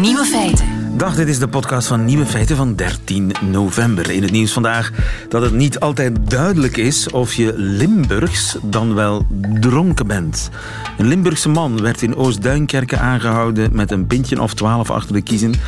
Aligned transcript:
Nieuwe 0.00 0.24
feiten. 0.24 0.66
Dag, 0.96 1.14
dit 1.14 1.28
is 1.28 1.38
de 1.38 1.48
podcast 1.48 1.88
van 1.88 2.04
Nieuwe 2.04 2.26
Feiten 2.26 2.56
van 2.56 2.74
13 2.74 3.32
november. 3.50 4.10
In 4.10 4.22
het 4.22 4.30
nieuws 4.30 4.52
vandaag 4.52 4.90
dat 5.28 5.42
het 5.42 5.52
niet 5.52 5.80
altijd 5.80 6.30
duidelijk 6.30 6.76
is 6.76 7.10
of 7.10 7.34
je 7.34 7.52
Limburgs 7.56 8.56
dan 8.62 8.94
wel 8.94 9.26
dronken 9.60 10.06
bent. 10.06 10.50
Een 10.98 11.06
Limburgse 11.06 11.48
man 11.48 11.82
werd 11.82 12.02
in 12.02 12.16
Oost-Duinkerke 12.16 12.98
aangehouden 12.98 13.74
met 13.74 13.90
een 13.90 14.06
pintje 14.06 14.42
of 14.42 14.54
12 14.54 14.90
achter 14.90 15.12
de 15.12 15.22
kiezen, 15.22 15.54
1,56 15.54 15.60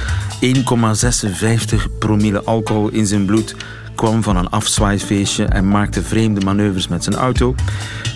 promille 1.99 2.45
alcohol 2.45 2.89
in 2.89 3.07
zijn 3.07 3.25
bloed 3.25 3.55
kwam 4.01 4.23
van 4.23 4.37
een 4.37 4.51
afzwaaifeestje 4.51 5.45
en 5.45 5.69
maakte 5.69 6.03
vreemde 6.03 6.41
manoeuvres 6.41 6.89
met 6.89 7.05
zijn 7.05 7.17
auto. 7.17 7.55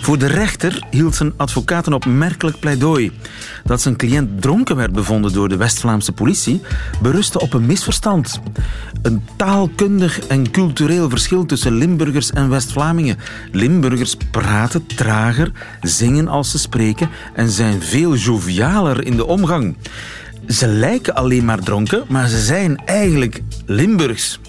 Voor 0.01 0.17
de 0.17 0.25
rechter 0.25 0.83
hield 0.89 1.15
zijn 1.15 1.33
advocaat 1.37 1.87
een 1.87 1.93
opmerkelijk 1.93 2.59
pleidooi. 2.59 3.11
Dat 3.63 3.81
zijn 3.81 3.95
cliënt 3.95 4.41
dronken 4.41 4.75
werd 4.75 4.91
bevonden 4.91 5.33
door 5.33 5.49
de 5.49 5.57
West-Vlaamse 5.57 6.11
politie 6.11 6.61
berustte 7.01 7.39
op 7.39 7.53
een 7.53 7.65
misverstand. 7.65 8.39
Een 9.01 9.23
taalkundig 9.35 10.27
en 10.27 10.51
cultureel 10.51 11.09
verschil 11.09 11.45
tussen 11.45 11.77
Limburgers 11.77 12.31
en 12.31 12.49
West-Vlamingen. 12.49 13.17
Limburgers 13.51 14.17
praten 14.31 14.85
trager, 14.85 15.51
zingen 15.81 16.27
als 16.27 16.51
ze 16.51 16.59
spreken 16.59 17.09
en 17.33 17.49
zijn 17.49 17.81
veel 17.81 18.15
jovialer 18.15 19.05
in 19.05 19.15
de 19.15 19.25
omgang. 19.25 19.75
Ze 20.47 20.67
lijken 20.67 21.15
alleen 21.15 21.45
maar 21.45 21.59
dronken, 21.59 22.03
maar 22.07 22.27
ze 22.27 22.39
zijn 22.39 22.81
eigenlijk 22.85 23.41
Limburgs. 23.65 24.39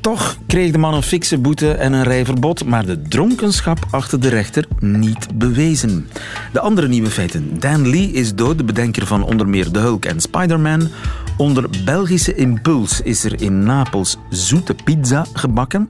Toch 0.00 0.36
kreeg 0.46 0.72
de 0.72 0.78
man 0.78 0.94
een 0.94 1.02
fikse 1.02 1.38
boete 1.38 1.72
en 1.72 1.92
een 1.92 2.02
rijverbod, 2.02 2.64
maar 2.64 2.86
de 2.86 3.02
dronkenschap 3.02 3.78
achter 3.90 4.20
de 4.20 4.28
rechter 4.28 4.66
niet 4.78 5.26
bewezen. 5.38 6.08
De 6.52 6.60
andere 6.60 6.88
nieuwe 6.88 7.10
feiten. 7.10 7.60
Dan 7.60 7.88
Lee 7.88 8.12
is 8.12 8.34
dood, 8.34 8.58
de 8.58 8.64
bedenker 8.64 9.06
van 9.06 9.24
onder 9.24 9.48
meer 9.48 9.70
The 9.70 9.78
Hulk 9.78 10.04
en 10.04 10.20
Spider-Man. 10.20 10.88
Onder 11.36 11.68
Belgische 11.84 12.34
impuls 12.34 13.00
is 13.00 13.24
er 13.24 13.42
in 13.42 13.62
Napels 13.62 14.16
zoete 14.28 14.74
pizza 14.84 15.26
gebakken. 15.32 15.88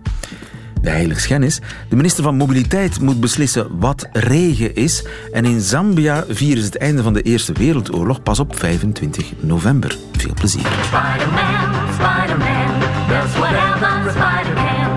De 0.83 0.91
heiligschennis. 0.91 1.61
De 1.89 1.97
minister 1.97 2.23
van 2.23 2.37
Mobiliteit 2.37 3.01
moet 3.01 3.21
beslissen 3.21 3.79
wat 3.79 4.09
regen 4.13 4.75
is. 4.75 5.07
En 5.33 5.45
in 5.45 5.61
Zambia 5.61 6.25
vieren 6.29 6.63
ze 6.63 6.69
het 6.69 6.79
einde 6.79 7.03
van 7.03 7.13
de 7.13 7.23
Eerste 7.23 7.53
Wereldoorlog 7.53 8.23
pas 8.23 8.39
op 8.39 8.59
25 8.59 9.33
november. 9.41 9.97
Veel 10.13 10.35
plezier. 10.35 10.67
Does 13.33 13.41
whatever 13.41 14.11
Spider-Man. 14.11 14.97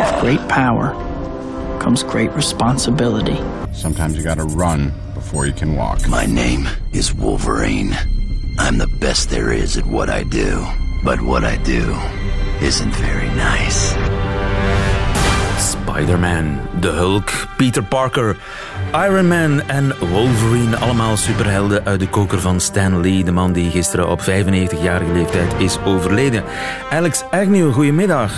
With 0.00 0.20
great 0.20 0.48
power 0.48 0.92
comes 1.80 2.02
great 2.02 2.30
responsibility. 2.32 3.38
Sometimes 3.72 4.16
you 4.16 4.22
gotta 4.22 4.44
run 4.44 4.92
before 5.14 5.46
you 5.46 5.52
can 5.52 5.76
walk. 5.76 6.08
My 6.08 6.26
name 6.26 6.68
is 6.92 7.12
Wolverine. 7.14 7.96
I'm 8.58 8.78
the 8.78 8.86
best 9.00 9.30
there 9.30 9.52
is 9.52 9.76
at 9.76 9.86
what 9.86 10.08
I 10.08 10.22
do. 10.22 10.64
But 11.02 11.20
what 11.20 11.44
I 11.44 11.56
do 11.56 11.94
isn't 12.64 12.94
very 12.94 13.28
nice. 13.36 13.90
Spider-Man, 15.62 16.80
The 16.80 16.92
Hulk, 16.92 17.30
Peter 17.58 17.82
Parker, 17.82 18.38
Iron 18.94 19.28
Man 19.28 19.62
en 19.62 19.92
Wolverine. 19.98 20.76
Allemaal 20.76 21.16
superhelden 21.16 21.84
uit 21.84 22.00
de 22.00 22.08
koker 22.08 22.40
van 22.40 22.60
Stan 22.60 23.00
Lee. 23.00 23.24
De 23.24 23.32
man 23.32 23.52
die 23.52 23.70
gisteren 23.70 24.08
op 24.08 24.20
95-jarige 24.20 25.12
leeftijd 25.12 25.54
is 25.58 25.78
overleden. 25.84 26.44
Alex 26.90 27.24
Agnew, 27.30 27.72
goedemiddag. 27.72 28.32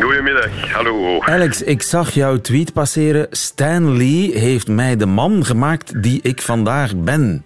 Goedemiddag, 0.00 0.72
hallo. 0.72 1.20
Alex, 1.20 1.62
ik 1.62 1.82
zag 1.82 2.10
jouw 2.10 2.36
tweet 2.36 2.72
passeren. 2.72 3.26
Stan 3.30 3.96
Lee 3.96 4.38
heeft 4.38 4.68
mij 4.68 4.96
de 4.96 5.06
man 5.06 5.44
gemaakt 5.44 6.02
die 6.02 6.20
ik 6.22 6.42
vandaag 6.42 6.96
ben. 6.96 7.44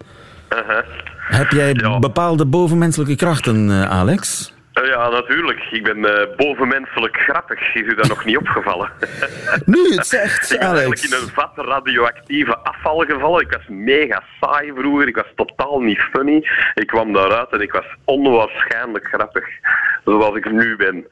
Uh 0.53 0.59
-huh. 0.59 0.77
Heb 1.19 1.51
jij 1.51 1.75
bepaalde 2.01 2.47
bovenmenselijke 2.47 3.17
krachten, 3.17 3.71
eh, 3.71 3.91
Alex? 3.91 4.53
Eh, 4.77 4.89
ja, 4.89 5.09
natuurlijk. 5.09 5.61
Ik 5.71 5.83
ben 5.83 5.99
uh, 5.99 6.37
bovenmenselijk 6.37 7.17
grappig. 7.17 7.75
Is 7.75 7.83
u 7.83 7.95
dat 7.95 8.09
nog 8.09 8.25
niet 8.25 8.37
opgevallen? 8.37 8.91
Nu 9.65 9.95
het 9.95 10.07
zegt, 10.07 10.51
Ik 10.53 10.59
ben 10.59 10.69
eigenlijk 10.69 11.03
in 11.03 11.13
een 11.13 11.29
vat 11.29 11.53
radioactieve 11.55 12.57
afval 12.57 12.99
gevallen. 12.99 13.41
Ik 13.41 13.53
was 13.53 13.67
mega 13.69 14.23
saai 14.41 14.73
vroeger. 14.77 15.09
Ik 15.09 15.17
was 15.17 15.33
totaal 15.35 15.81
niet 15.81 15.99
funny. 15.99 16.49
Ik 16.75 16.87
kwam 16.87 17.13
daaruit 17.13 17.51
en 17.51 17.61
ik 17.61 17.73
was 17.73 17.85
onwaarschijnlijk 18.05 19.07
grappig. 19.07 19.45
Zoals 20.07 20.37
ik 20.37 20.51
nu 20.51 20.77
ben. 20.77 21.07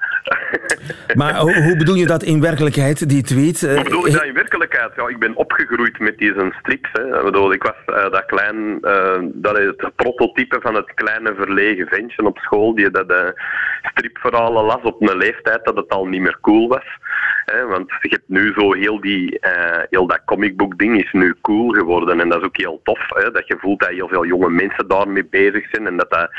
maar 1.21 1.38
hoe 1.38 1.75
bedoel 1.77 1.94
je 1.94 2.06
dat 2.06 2.22
in 2.22 2.41
werkelijkheid, 2.41 3.09
die 3.09 3.22
tweet? 3.22 3.60
Hoe 3.60 3.82
bedoel 3.82 4.06
je 4.06 4.12
dat 4.12 4.25
in 4.25 4.34
werkelijkheid? 4.34 4.93
Ja, 4.97 5.09
ik 5.09 5.19
ben 5.19 5.37
opgegroeid 5.37 5.99
met 5.99 6.19
deze 6.19 6.53
strips. 6.59 6.88
Hè. 6.93 7.19
Ik, 7.19 7.25
bedoel, 7.25 7.53
ik 7.53 7.62
was 7.62 7.75
uh, 7.87 8.10
dat 8.10 8.25
klein... 8.27 8.81
dat 9.33 9.59
is 9.59 9.66
het 9.66 9.97
prototype 9.97 10.59
van 10.60 10.75
het 10.75 10.94
kleine 10.94 11.34
verlegen 11.34 11.87
ventje 11.87 12.25
op 12.25 12.38
school 12.38 12.75
die 12.75 12.91
dat 12.91 13.34
stripverhalen 13.83 14.65
las 14.65 14.83
op 14.83 15.03
een 15.03 15.16
leeftijd 15.16 15.65
dat 15.65 15.77
het 15.77 15.88
al 15.88 16.06
niet 16.06 16.21
meer 16.21 16.38
cool 16.41 16.69
was. 16.69 16.87
Want 17.44 17.91
je 18.00 18.09
hebt 18.09 18.28
nu 18.28 18.53
zo 18.56 18.72
heel, 18.72 19.00
die, 19.00 19.38
uh, 19.41 19.82
heel 19.91 20.06
dat 20.06 20.25
comicbook 20.25 20.78
ding 20.78 21.03
is 21.03 21.12
nu 21.12 21.34
cool 21.41 21.71
geworden 21.71 22.21
en 22.21 22.28
dat 22.28 22.38
is 22.41 22.47
ook 22.47 22.56
heel 22.56 22.81
tof. 22.82 23.09
dat 23.09 23.47
je 23.47 23.56
voelt 23.59 23.81
dat 23.81 23.88
heel 23.88 24.09
veel 24.09 24.27
jonge 24.27 24.50
mensen 24.50 24.88
daarmee 24.88 25.25
bezig 25.25 25.69
zijn 25.71 25.87
en 25.87 25.97
dat 25.97 26.10
dat 26.10 26.31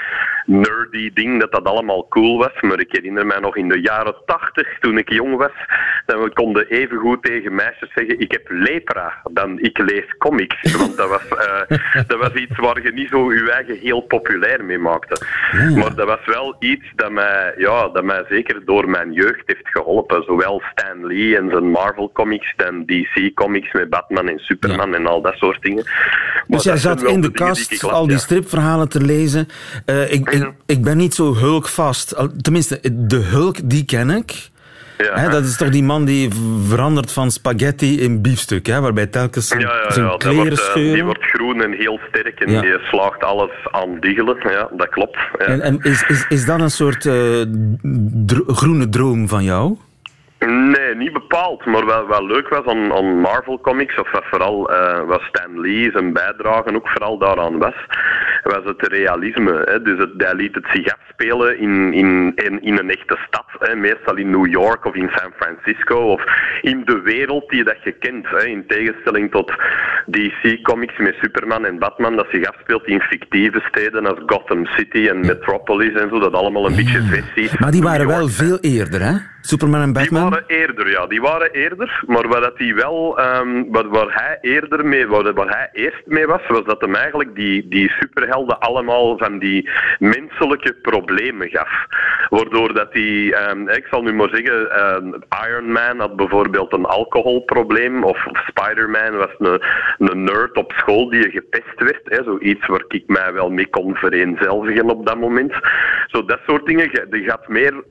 nerdy 0.46 1.14
ding, 1.14 1.40
dat 1.40 1.52
dat 1.52 1.64
allemaal 1.64 2.08
cool 2.08 2.38
was. 2.38 2.62
Maar 2.62 2.80
ik 2.80 2.92
herinner 2.92 3.26
mij 3.26 3.40
nog 3.40 3.58
in 3.58 3.70
de 3.70 3.82
jaren 3.82 4.16
tachtig, 4.26 4.80
toen 4.80 4.98
ik 4.98 5.10
jong 5.12 5.36
was, 5.36 5.54
dat 6.06 6.24
we 6.24 6.34
konden 6.34 6.68
even 6.68 6.98
goed 6.98 7.24
tegen 7.24 7.56
meisjes 7.56 7.94
zeggen, 7.94 8.20
ik 8.20 8.32
heb 8.32 8.46
lepra, 8.50 9.14
dan 9.32 9.60
ik 9.60 9.78
lees 9.78 10.18
comics. 10.18 10.78
Want 10.78 10.98
dat 10.98 11.10
was, 11.10 11.24
uh, 11.32 11.78
dat 12.08 12.20
was 12.20 12.34
iets 12.34 12.58
waar 12.58 12.82
je 12.82 12.92
niet 12.92 13.10
zo 13.10 13.34
je 13.34 13.52
eigen 13.52 13.78
heel 13.78 14.02
populair 14.02 14.66
mee 14.66 14.78
maakte. 14.78 15.26
Maar 15.76 15.96
dat 15.96 16.08
was 16.08 16.26
wel 16.26 16.56
iets 16.60 16.86
dat 16.96 17.12
mij, 17.12 17.54
ja, 17.58 17.88
dat 17.88 18.04
mij 18.04 18.26
zeker 18.30 18.66
door 18.66 18.90
mijn 18.90 19.12
jeugd 19.12 19.44
heeft 19.46 19.68
geholpen. 19.68 20.24
Zowel 20.24 20.62
Stan 20.72 21.08
Lee 21.08 21.38
en 21.38 21.50
zijn 21.50 21.70
Marvel 21.70 22.12
comics 22.12 22.54
en 22.56 22.86
DC 22.86 23.34
comics 23.34 23.74
met 23.74 23.90
Batman 23.90 24.30
en 24.30 24.40
Superman 24.40 24.96
en 24.96 25.06
al 25.06 25.22
dat 25.22 25.36
soort 25.36 25.62
dingen. 25.62 25.84
Maar 25.84 26.44
dus 26.48 26.64
jij 26.64 26.78
zat 26.78 27.04
in 27.04 27.22
de 27.22 27.32
kast 27.32 27.84
al 27.84 28.08
die 28.08 28.18
stripverhalen 28.18 28.90
te 28.90 29.02
lezen. 29.02 29.48
Uh, 29.86 30.12
ik, 30.12 30.30
ik, 30.30 30.52
ik, 30.66 30.84
ben 30.84 30.98
niet 30.98 31.14
zo 31.14 31.36
hulkvast. 31.36 32.16
Tenminste, 32.42 32.80
de 32.94 33.16
hulk 33.16 33.70
die 33.70 33.86
ken 33.86 34.10
ik. 34.10 34.54
Ja. 34.98 35.30
dat 35.30 35.44
is 35.44 35.58
toch 35.58 35.70
die 35.70 35.84
man 35.84 36.06
die 36.06 36.30
verandert 36.68 37.12
van 37.12 37.32
spaghetti 37.32 38.02
in 38.02 38.22
biefstuk, 38.22 38.66
hè, 38.66 38.82
waarbij 38.82 39.08
telkens 39.08 39.48
zijn, 39.48 39.62
ja, 39.62 39.82
ja, 39.84 39.92
zijn 39.92 40.18
kleren 40.18 40.38
wordt, 40.38 40.60
eh, 40.60 40.66
scheuren. 40.66 40.94
Die 40.94 41.04
wordt 41.04 41.24
groen 41.24 41.62
en 41.62 41.72
heel 41.72 42.00
sterk 42.10 42.40
en 42.40 42.62
die 42.62 42.80
slaagt 42.80 43.24
alles 43.24 43.52
aan 43.72 44.00
diggelen. 44.00 44.38
Ja, 44.40 44.70
dat 44.72 44.90
klopt. 44.90 45.18
En, 45.38 45.62
en, 45.62 45.80
is, 45.82 46.04
is, 46.08 46.26
is 46.30 46.46
dat 46.46 46.60
een 46.60 46.72
soort 46.72 47.06
uh, 47.06 47.42
groene 48.48 48.90
droom 48.90 49.28
van 49.28 49.44
jou? 49.44 49.78
Nee, 50.48 50.96
niet 50.96 51.14
bepaald. 51.14 51.66
Maar 51.66 51.86
wel, 51.86 52.08
wel 52.08 52.26
leuk 52.26 52.50
was 52.50 52.66
aan, 52.66 52.94
aan 52.94 53.20
Marvel 53.20 53.60
Comics, 53.60 54.00
of 54.00 54.12
wat 54.12 54.24
vooral 54.26 54.72
uh, 54.72 55.02
wat 55.08 55.22
Stan 55.22 55.60
Lee 55.60 55.92
zijn 55.92 56.14
bijdrage 56.14 56.76
ook 56.76 56.90
vooral 56.90 57.18
daaraan 57.18 57.58
was, 57.58 57.74
was 58.44 58.64
het 58.64 58.88
realisme. 58.88 59.62
Hè. 59.66 59.82
Dus 59.82 59.98
het, 59.98 60.12
hij 60.18 60.34
liet 60.36 60.56
het 60.56 60.66
zich 60.74 60.94
afspelen 60.94 61.60
in, 61.60 61.94
in, 61.94 62.32
in, 62.36 62.62
in 62.62 62.78
een 62.78 62.90
echte 62.90 63.18
stad. 63.28 63.46
Hè. 63.60 63.76
Meestal 63.76 64.16
in 64.16 64.30
New 64.30 64.48
York 64.48 64.86
of 64.86 64.96
in 64.96 65.10
San 65.14 65.32
Francisco 65.36 65.96
of 65.96 66.24
in 66.62 66.82
de 66.86 67.02
wereld 67.02 67.50
die 67.50 67.64
dat 67.64 67.84
je 67.84 67.92
kent. 67.92 68.28
Hè. 68.30 68.46
In 68.46 68.68
tegenstelling 68.68 69.32
tot 69.32 69.54
DC 70.06 70.62
Comics 70.62 70.98
met 70.98 71.16
Superman 71.22 71.66
en 71.66 71.80
Batman, 71.80 72.16
dat 72.16 72.28
zich 72.32 72.46
afspeelt 72.46 72.86
in 72.86 73.02
fictieve 73.02 73.62
steden 73.68 74.06
als 74.06 74.20
Gotham 74.26 74.66
City 74.66 75.08
en 75.08 75.20
Metropolis 75.20 75.94
en 75.94 76.10
zo. 76.10 76.20
Dat 76.20 76.34
allemaal 76.34 76.66
een 76.66 76.76
beetje 76.76 77.02
versies. 77.02 77.58
Maar 77.58 77.72
die 77.72 77.82
waren 77.82 78.08
wel 78.08 78.28
veel 78.28 78.58
eerder, 78.60 79.02
hè? 79.02 79.34
Superman 79.46 79.82
en 79.82 79.94
Batman? 79.94 80.22
Die 80.22 80.30
waren 80.30 80.46
eerder, 80.48 80.90
ja. 80.90 81.08
Die 81.08 81.22
waren 81.22 81.52
eerder. 81.52 82.04
Maar 82.08 82.28
wat 82.28 82.42
dat 82.42 82.58
die 82.58 82.76
wel, 82.76 83.20
um, 83.20 83.72
wat, 83.72 83.86
waar 83.88 84.08
hij 84.10 84.38
eerder 84.42 84.86
mee, 84.86 85.08
waar, 85.08 85.34
waar 85.34 85.50
hij 85.50 85.70
eerst 85.74 86.06
mee 86.06 86.28
was, 86.28 86.42
was 86.48 86.64
dat 86.64 86.82
hem 86.82 86.96
eigenlijk 86.96 87.36
die, 87.36 87.68
die 87.68 87.90
superhelden 87.90 88.60
allemaal 88.60 89.18
van 89.18 89.40
die 89.40 89.70
menselijke 90.00 90.74
problemen 90.82 91.50
gaf. 91.50 91.86
Waardoor 92.30 92.74
dat 92.74 92.94
die, 92.94 93.50
um, 93.50 93.70
ik 93.70 93.86
zal 93.90 94.02
nu 94.02 94.14
maar 94.14 94.30
zeggen, 94.30 94.86
um, 94.96 95.14
Iron 95.48 95.72
Man 95.72 96.00
had 96.00 96.16
bijvoorbeeld 96.16 96.74
een 96.74 96.86
alcoholprobleem, 96.86 98.04
of, 98.04 98.26
Spider-Man 98.48 99.18
was 99.18 99.36
een, 99.38 99.62
een 99.98 100.24
nerd 100.24 100.58
op 100.58 100.74
school 100.78 101.10
die 101.10 101.32
gepest 101.32 101.80
werd. 101.80 102.02
Hè, 102.04 102.24
zoiets 102.24 102.68
waar 102.68 102.84
ik 102.88 103.04
mij 103.08 103.34
wel 103.34 103.50
mee 103.50 103.68
kon 103.70 103.96
vereenzelvigen 103.96 104.90
op 104.90 105.06
dat 105.06 105.20
moment. 105.20 105.54
Zo 106.08 106.26
dat 106.26 106.40
soort 106.48 106.66
dingen. 106.66 107.10
Die 107.10 107.24
gaat 107.24 107.48
meer 107.48 107.84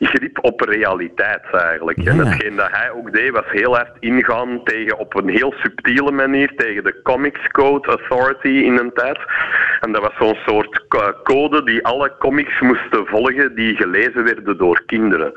grip 0.00 0.38
op 0.50 0.60
realiteit 0.60 1.44
eigenlijk. 1.52 1.98
En 1.98 2.18
hetgeen 2.18 2.56
dat 2.56 2.68
hij 2.70 2.90
ook 2.90 3.12
deed, 3.12 3.30
was 3.30 3.44
heel 3.50 3.74
hard 3.74 3.90
ingaan 4.00 4.60
tegen 4.64 4.98
op 4.98 5.14
een 5.16 5.28
heel 5.28 5.52
subtiele 5.62 6.10
manier 6.12 6.52
tegen 6.56 6.84
de 6.84 7.00
Comics 7.02 7.48
Code 7.50 7.88
Authority 7.88 8.48
in 8.68 8.76
een 8.78 8.92
tijd. 8.94 9.18
En 9.80 9.92
dat 9.92 10.02
was 10.02 10.12
zo'n 10.18 10.38
soort 10.46 10.84
code 11.22 11.62
die 11.64 11.84
alle 11.86 12.12
comics 12.18 12.60
moesten 12.60 13.06
volgen 13.06 13.54
die 13.54 13.76
gelezen 13.76 14.24
werden 14.24 14.58
door 14.58 14.82
kinderen. 14.86 15.32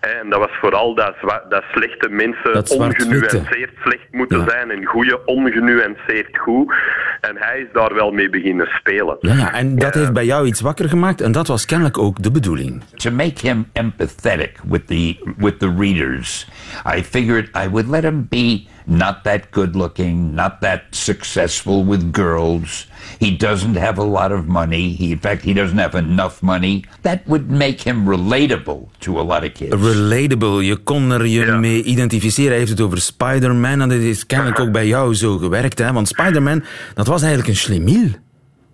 En 0.00 0.30
dat 0.30 0.38
was 0.38 0.50
vooral 0.60 0.94
dat, 0.94 1.14
dat 1.48 1.62
slechte 1.72 2.08
mensen 2.08 2.52
Dat 2.52 2.70
ongenuanceerd 2.70 3.70
slecht 3.82 4.06
moeten 4.10 4.38
Ja. 4.38 4.48
zijn 4.48 4.70
en 4.70 4.84
goede 4.84 5.24
ongenuanceerd 5.24 6.38
goed. 6.38 6.72
En 7.20 7.36
hij 7.38 7.58
is 7.60 7.66
daar 7.72 7.94
wel 7.94 8.10
mee 8.10 8.30
beginnen 8.30 8.66
spelen. 8.66 9.16
Ja, 9.20 9.34
ja, 9.34 9.52
en 9.52 9.76
dat 9.76 9.94
heeft 9.94 10.12
bij 10.12 10.24
jou 10.24 10.46
iets 10.46 10.60
wakker 10.60 10.88
gemaakt 10.88 11.20
en 11.20 11.32
dat 11.32 11.46
was 11.46 11.66
kennelijk 11.66 11.98
ook 11.98 12.22
de 12.22 12.30
bedoeling. 12.30 12.82
to 12.96 13.10
make 13.10 13.46
him 13.46 13.66
empathetic 13.72 14.41
with 14.64 14.86
the 14.86 15.18
with 15.38 15.58
the 15.58 15.68
readers 15.68 16.46
i 16.84 17.02
figured 17.02 17.50
i 17.54 17.66
would 17.66 17.88
let 17.88 18.04
him 18.04 18.22
be 18.22 18.68
not 18.86 19.22
that 19.24 19.50
good 19.50 19.76
looking 19.76 20.34
not 20.34 20.60
that 20.60 20.82
successful 20.90 21.84
with 21.84 22.12
girls 22.12 22.86
he 23.18 23.36
doesn't 23.36 23.76
have 23.76 23.98
a 23.98 24.04
lot 24.04 24.32
of 24.32 24.46
money 24.46 24.90
he 24.90 25.12
in 25.12 25.18
fact 25.18 25.42
he 25.42 25.54
doesn't 25.54 25.78
have 25.78 25.94
enough 25.94 26.42
money 26.42 26.84
that 27.02 27.26
would 27.26 27.50
make 27.50 27.80
him 27.80 28.06
relatable 28.06 28.88
to 29.00 29.20
a 29.20 29.22
lot 29.22 29.44
of 29.44 29.54
kids 29.54 29.74
Relatable, 29.74 30.62
je 30.62 30.76
kon 30.76 31.10
er 31.10 31.26
je 31.26 31.44
mee 31.44 31.82
identificeren. 31.82 32.50
Hij 32.50 32.58
heeft 32.58 32.70
het 32.70 32.80
over 32.80 33.00
Spider-Man 33.00 33.80
en 33.80 33.88
dat 33.88 33.98
is 33.98 34.26
kennelijk 34.26 34.60
ook 34.62 34.72
bij 34.72 34.86
jou 34.86 35.14
zo 35.14 35.38
gewerkt. 35.38 35.78
Hè? 35.78 35.92
Want 35.92 36.08
Spider-Man, 36.08 36.64
dat 36.94 37.06
was 37.06 37.20
eigenlijk 37.20 37.50
een 37.50 37.56
schlemiel. 37.56 38.08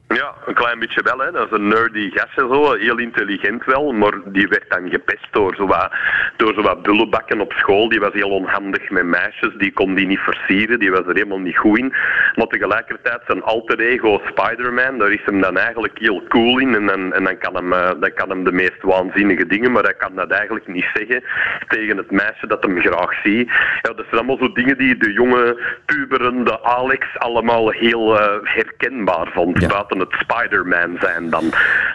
Ja, 0.09 0.35
een 0.49 0.55
klein 0.55 0.79
beetje 0.79 1.03
wel. 1.03 1.19
Hè. 1.19 1.31
Dat 1.31 1.47
is 1.47 1.59
een 1.59 1.69
nerdy 1.69 2.11
gast 2.11 2.39
en 2.39 2.49
zo. 2.49 2.73
Heel 2.75 2.99
intelligent 2.99 3.65
wel, 3.65 3.93
maar 3.93 4.15
die 4.25 4.49
werd 4.49 4.65
dan 4.69 4.91
gepest 4.91 5.27
door 5.31 5.55
zo 5.55 5.67
wat, 5.67 5.93
door 6.37 6.55
zo 6.55 6.63
wat 6.63 6.83
bullebakken 6.83 7.41
op 7.41 7.53
school. 7.53 7.89
Die 7.89 8.01
was 8.01 8.13
heel 8.13 8.31
onhandig 8.31 8.91
met 8.91 9.05
meisjes. 9.05 9.55
Die 9.59 9.73
kon 9.73 9.95
die 9.95 10.07
niet 10.07 10.19
versieren. 10.19 10.79
Die 10.79 10.91
was 10.91 11.07
er 11.07 11.15
helemaal 11.15 11.39
niet 11.39 11.59
goed 11.59 11.79
in. 11.79 11.95
Maar 12.35 12.47
tegelijkertijd 12.47 13.21
zijn 13.27 13.43
alter 13.43 13.81
ego 13.81 14.21
Spider-Man, 14.25 14.99
daar 14.99 15.11
is 15.11 15.25
hem 15.25 15.41
dan 15.41 15.57
eigenlijk 15.57 15.99
heel 15.99 16.23
cool 16.29 16.59
in. 16.59 16.75
En 16.75 16.87
dan, 16.87 17.13
en 17.13 17.25
dan, 17.25 17.39
kan 17.39 17.55
hem, 17.55 17.73
eh, 17.73 17.91
dan 18.01 18.13
kan 18.15 18.29
hem 18.29 18.45
de 18.45 18.53
meest 18.53 18.83
waanzinnige 18.83 19.47
dingen, 19.47 19.73
maar 19.73 19.83
hij 19.83 19.95
kan 19.95 20.15
dat 20.15 20.31
eigenlijk 20.31 20.67
niet 20.67 20.91
zeggen 20.95 21.25
tegen 21.69 21.97
het 21.97 22.11
meisje 22.11 22.47
dat 22.47 22.63
hem 22.63 22.81
graag 22.81 23.21
ziet. 23.23 23.49
Ja, 23.83 23.93
dat 23.93 24.05
zijn 24.11 24.17
allemaal 24.17 24.39
zo 24.39 24.53
dingen 24.53 24.79
die 24.79 24.97
de 24.97 25.13
jonge 25.13 25.77
puberende 25.87 26.63
Alex 26.63 27.07
allemaal 27.19 27.71
heel 27.71 28.21
eh, 28.21 28.39
herkenbaar 28.43 29.29
vond. 29.33 29.61
Ja. 29.61 29.67
Buiten 29.69 29.99
het 29.99 30.15
Spider-Man 30.39 30.97
zijn 31.01 31.31
dan. 31.31 31.45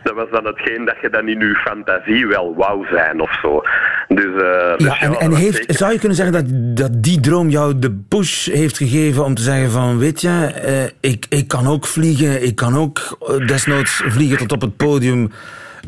Dat 0.04 0.14
was 0.16 0.28
dan 0.32 0.46
hetgeen 0.46 0.86
dat 0.86 0.96
je 1.02 1.10
dan 1.10 1.28
in 1.28 1.40
je 1.40 1.56
fantasie 1.56 2.28
wel 2.28 2.56
wou 2.56 2.86
zijn 2.92 3.22
of 3.22 3.40
zo. 3.42 3.62
Dus, 4.08 4.26
eh, 4.26 4.78
dus 4.78 5.00
Ja, 5.00 5.20
en, 5.20 5.34
heeft, 5.34 5.56
zeker- 5.58 5.76
zou 5.76 5.92
je 5.92 6.00
kunnen 6.00 6.18
zeggen 6.18 6.34
dat, 6.36 6.78
dat 6.78 7.04
die 7.04 7.20
droom 7.20 7.50
jou 7.50 7.80
de 7.80 7.92
push 8.10 8.48
heeft 8.48 8.78
gegeven 8.78 9.24
om 9.24 9.34
te 9.36 9.42
zeggen 9.42 9.72
van, 9.72 9.98
weet 10.00 10.22
je, 10.22 10.52
eh, 10.64 11.12
ik, 11.12 11.26
ik 11.30 11.48
kan 11.48 11.68
ook 11.68 11.86
vliegen, 11.86 12.44
ik 12.44 12.56
kan 12.56 12.78
ook 12.78 13.18
eh, 13.28 13.48
desnoods 13.48 14.04
vliegen 14.06 14.38
tot 14.38 14.52
op 14.52 14.62
het 14.62 14.78
podium 14.78 15.32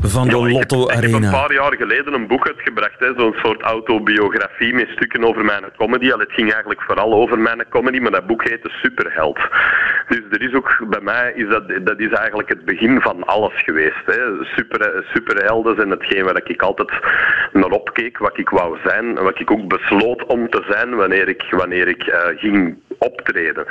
van 0.01 0.27
de 0.27 0.35
Ja, 0.37 0.37
ik 0.37 0.43
heb- 0.43 0.53
Lotto 0.53 0.81
Ik 0.83 0.89
heb 0.89 0.97
Arena. 1.03 1.17
een 1.27 1.31
paar 1.31 1.53
jaar 1.53 1.75
geleden 1.75 2.13
een 2.13 2.27
boek 2.27 2.47
uitgebracht, 2.47 2.99
hè, 2.99 3.11
zo'n 3.17 3.35
soort 3.43 3.61
autobiografie 3.61 4.73
met 4.73 4.87
stukken 4.89 5.23
over 5.23 5.45
mijn 5.45 5.63
comedy. 5.77 6.11
Al, 6.11 6.19
het 6.19 6.31
ging 6.31 6.51
eigenlijk 6.51 6.81
vooral 6.81 7.13
over 7.13 7.39
mijn 7.39 7.65
comedy, 7.69 7.99
maar 7.99 8.11
dat 8.11 8.27
boek 8.27 8.49
heette 8.49 8.69
Superheld. 8.81 9.39
Dus 10.07 10.21
er 10.31 10.41
is 10.41 10.53
ook, 10.53 10.85
bij 10.89 11.01
mij 11.01 11.31
is 11.35 11.47
dat, 11.47 11.63
dat 11.83 11.99
is 11.99 12.09
eigenlijk 12.11 12.49
het 12.49 12.65
begin 12.65 13.01
van 13.01 13.23
alles 13.25 13.53
geweest. 13.63 14.05
Hè. 14.05 14.19
Super, 14.55 15.05
superhelden 15.13 15.75
zijn 15.75 15.89
hetgeen 15.89 16.23
waar 16.23 16.41
ik 16.43 16.61
altijd 16.61 16.91
naar 17.53 17.69
opkeek, 17.69 18.17
wat 18.17 18.37
ik 18.37 18.49
wou 18.49 18.77
zijn, 18.83 19.13
wat 19.13 19.39
ik 19.39 19.51
ook 19.51 19.67
besloot 19.67 20.25
om 20.25 20.49
te 20.49 20.63
zijn 20.69 20.95
wanneer 20.95 21.27
ik, 21.27 21.43
wanneer 21.49 21.87
ik 21.87 22.03
eh, 22.03 22.19
ging 22.39 22.77
optreden. 22.99 23.65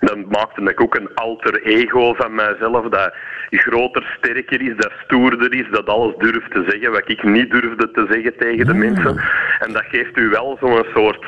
Dan 0.00 0.24
maakte 0.28 0.62
ik 0.62 0.80
ook 0.80 0.94
een 0.94 1.14
alter 1.14 1.62
ego 1.62 2.14
van 2.14 2.34
mijzelf 2.34 2.88
dat 2.88 3.14
groter, 3.50 4.14
sterker 4.18 4.60
is, 4.62 4.76
dat 4.76 4.92
stoerder 5.04 5.54
is, 5.54 5.67
dat 5.70 5.86
alles 5.86 6.14
durft 6.18 6.50
te 6.50 6.64
zeggen 6.68 6.92
wat 6.92 7.02
ik 7.10 7.22
niet 7.22 7.50
durfde 7.50 7.90
te 7.90 8.06
zeggen 8.10 8.32
tegen 8.38 8.66
de 8.66 8.74
mensen. 8.74 9.20
En 9.60 9.72
dat 9.72 9.84
geeft 9.88 10.16
u 10.18 10.28
wel 10.28 10.56
zo'n 10.60 10.84
soort... 10.94 11.26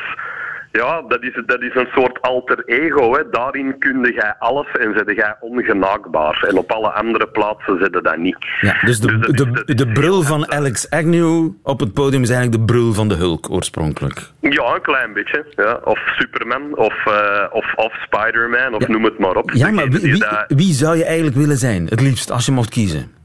Ja, 0.72 1.02
dat 1.08 1.22
is, 1.22 1.40
dat 1.46 1.62
is 1.62 1.74
een 1.74 1.88
soort 1.94 2.20
alter 2.22 2.62
ego. 2.66 3.14
Hè. 3.14 3.22
Daarin 3.30 3.78
kun 3.78 4.00
jij 4.14 4.34
alles 4.38 4.66
en 4.78 4.92
zet 4.96 5.16
jij 5.16 5.36
ongenaakbaar. 5.40 6.44
En 6.48 6.58
op 6.58 6.72
alle 6.72 6.90
andere 6.90 7.26
plaatsen 7.26 7.78
zetten 7.80 8.02
dat 8.02 8.16
niet. 8.16 8.36
Ja, 8.60 8.76
dus 8.84 9.00
de, 9.00 9.18
dat 9.18 9.46
is- 9.46 9.64
de, 9.64 9.74
de 9.74 9.88
brul 9.92 10.22
van. 10.22 10.50
Alex 10.52 10.90
Agnew 10.90 11.48
op 11.62 11.80
het 11.80 11.92
podium 11.92 12.22
is 12.22 12.30
eigenlijk 12.30 12.58
de 12.66 12.72
brul 12.72 12.92
van 12.92 13.08
de 13.08 13.14
Hulk 13.14 13.50
oorspronkelijk. 13.50 14.20
Ja, 14.40 14.74
een 14.74 14.80
klein 14.82 15.12
beetje. 15.12 15.44
Ja. 15.56 15.80
Of 15.84 15.98
Superman, 16.18 16.76
of, 16.76 17.06
eh, 17.06 17.44
of, 17.50 17.74
of 17.74 17.92
Spider-Man, 18.06 18.74
of 18.74 18.80
Ja. 18.86 18.92
noem 18.92 19.04
het 19.04 19.18
maar 19.18 19.36
op. 19.36 19.50
Ja, 19.50 19.70
maar 19.70 19.88
wie, 19.88 20.24
wie 20.48 20.72
zou 20.72 20.96
je 20.96 21.04
eigenlijk 21.04 21.36
willen 21.36 21.56
zijn, 21.56 21.86
het 21.86 22.00
liefst, 22.00 22.30
als 22.30 22.46
je 22.46 22.52
mocht 22.52 22.70
kiezen? 22.70 23.18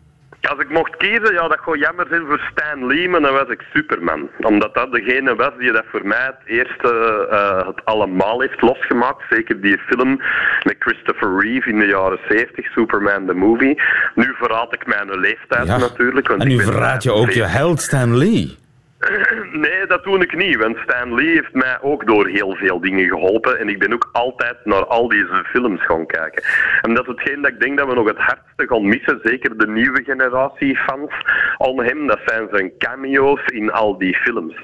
Als 0.50 0.60
ik 0.60 0.70
mocht 0.70 0.98
kiezen, 0.98 1.34
ja, 1.34 1.48
dat 1.48 1.60
zou 1.66 1.78
jammer 1.78 2.06
zijn 2.10 2.26
voor 2.28 2.42
Stan 2.52 2.88
Lee, 2.88 3.10
maar 3.10 3.22
dan 3.22 3.34
was 3.34 3.48
ik 3.48 3.62
Superman. 3.74 4.30
Omdat 4.38 4.74
dat 4.74 4.92
degene 4.92 5.36
was 5.36 5.52
die 5.58 5.72
dat 5.72 5.84
voor 5.92 6.08
mij 6.08 6.26
het 6.26 6.42
eerste 6.46 7.28
eh, 7.32 7.68
het 7.68 7.86
allemaal 7.86 8.42
heeft 8.42 8.62
losgemaakt. 8.62 9.24
Zeker 9.30 9.62
die 9.62 9.78
film 9.78 10.22
met 10.64 10.76
Christopher 10.80 11.40
Reeve 11.40 11.70
in 11.70 11.80
de 11.80 11.86
jaren 11.86 12.20
70, 12.30 12.66
Superman 12.72 13.26
the 13.26 13.34
Movie. 13.34 13.82
Nu 14.16 14.34
verraad 14.38 14.74
ik 14.74 14.86
mijn 14.88 15.20
leeftijd 15.20 15.68
Ja. 15.68 15.78
natuurlijk. 15.78 16.28
Want 16.28 16.42
En 16.42 16.48
nu 16.48 16.62
verraad 16.64 17.04
je 17.04 17.12
ook 17.12 17.30
je 17.32 17.40
45. 17.42 17.58
held 17.58 17.82
Stan 17.82 18.18
Lee. 18.18 18.58
Nee, 19.66 19.88
dat 19.88 20.04
doe 20.04 20.20
ik 20.20 20.36
niet, 20.36 20.56
want 20.56 20.78
Stan 20.78 21.14
Lee 21.16 21.30
heeft 21.30 21.54
mij 21.54 21.78
ook 21.82 22.08
door 22.08 22.28
heel 22.28 22.56
veel 22.56 22.80
dingen 22.80 23.08
geholpen 23.08 23.60
en 23.60 23.70
ik 23.70 23.80
ben 23.80 23.94
ook 23.94 24.10
altijd 24.12 24.58
naar 24.64 24.86
al 24.86 25.08
deze 25.08 25.44
films 25.46 25.86
gaan 25.86 26.06
kijken. 26.06 26.44
En 26.82 26.94
dat 26.94 27.08
is 27.08 27.14
hetgeen 27.16 27.42
dat 27.42 27.52
ik 27.52 27.60
denk 27.60 27.78
dat 27.78 27.88
we 27.88 27.94
nog 27.94 28.08
het 28.08 28.18
hardste 28.18 28.68
gaan 28.68 28.88
missen, 28.88 29.20
zeker 29.24 29.58
de 29.58 29.68
nieuwe 29.68 30.04
generatie 30.04 30.78
fans 30.78 31.12
aan 31.58 31.84
hem, 31.84 32.08
dat 32.08 32.20
zijn 32.26 32.48
zijn 32.52 32.72
cameo's 32.78 33.46
in 33.46 33.72
al 33.72 33.98
die 33.98 34.16
films. 34.16 34.56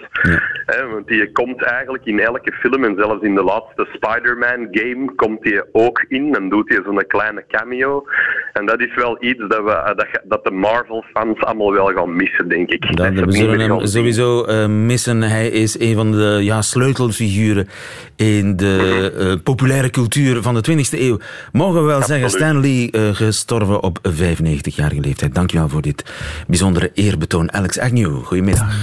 Want 0.91 1.07
die 1.07 1.31
komt 1.31 1.63
eigenlijk 1.63 2.05
in 2.05 2.19
elke 2.19 2.51
film 2.51 2.83
en 2.83 2.95
zelfs 2.97 3.23
in 3.23 3.35
de 3.35 3.43
laatste 3.43 3.87
Spider-Man 3.93 4.67
game 4.71 5.15
komt 5.15 5.43
hij 5.43 5.63
ook 5.71 6.05
in 6.07 6.35
en 6.35 6.49
doet 6.49 6.69
hij 6.69 6.79
zo'n 6.85 7.03
kleine 7.07 7.43
cameo. 7.47 8.05
En 8.53 8.65
dat 8.65 8.79
is 8.79 8.95
wel 8.95 9.23
iets 9.23 9.47
dat, 9.47 9.63
we, 9.63 9.71
eh, 9.71 9.95
dat, 9.95 10.07
dat 10.23 10.43
de 10.43 10.51
Marvel 10.51 11.03
fans 11.13 11.39
allemaal 11.39 11.73
wel 11.73 11.87
gaan 11.87 12.15
missen, 12.15 12.47
denk 12.47 12.69
ik. 12.69 12.97
Dat, 12.97 13.15
Dat 13.15 13.25
we 13.25 13.31
zullen 13.31 13.59
hem 13.59 13.85
zien. 13.85 14.03
Sowieso 14.21 14.45
eh, 14.45 14.67
missen. 14.67 15.21
Hij 15.21 15.49
is 15.49 15.79
een 15.79 15.95
van 15.95 16.11
de 16.11 16.39
ja, 16.41 16.61
sleutelfiguren 16.61 17.69
in 18.15 18.55
de 18.55 19.13
eh, 19.17 19.43
populaire 19.43 19.89
cultuur 19.89 20.41
van 20.41 20.53
de 20.53 20.71
20e 20.71 20.99
eeuw. 20.99 21.19
Mogen 21.51 21.81
we 21.81 21.87
wel 21.87 22.03
zeggen, 22.03 22.29
Stan 22.29 22.59
Lee 22.59 22.91
eh, 22.91 23.15
gestorven 23.15 23.83
op 23.83 23.99
95-jarige 24.09 25.01
leeftijd. 25.01 25.35
Dankjewel 25.35 25.69
voor 25.69 25.81
dit 25.81 26.05
bijzondere 26.47 26.91
eerbetoon. 26.93 27.53
Alex 27.53 27.79
Agnew, 27.79 28.23
goedemiddag. 28.23 28.75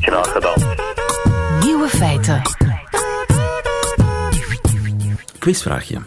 Graag 0.00 0.32
gedaan. 0.32 0.76
Nieuwe 1.64 1.88
feiten. 1.88 2.42
Quizvraagje. 5.38 5.98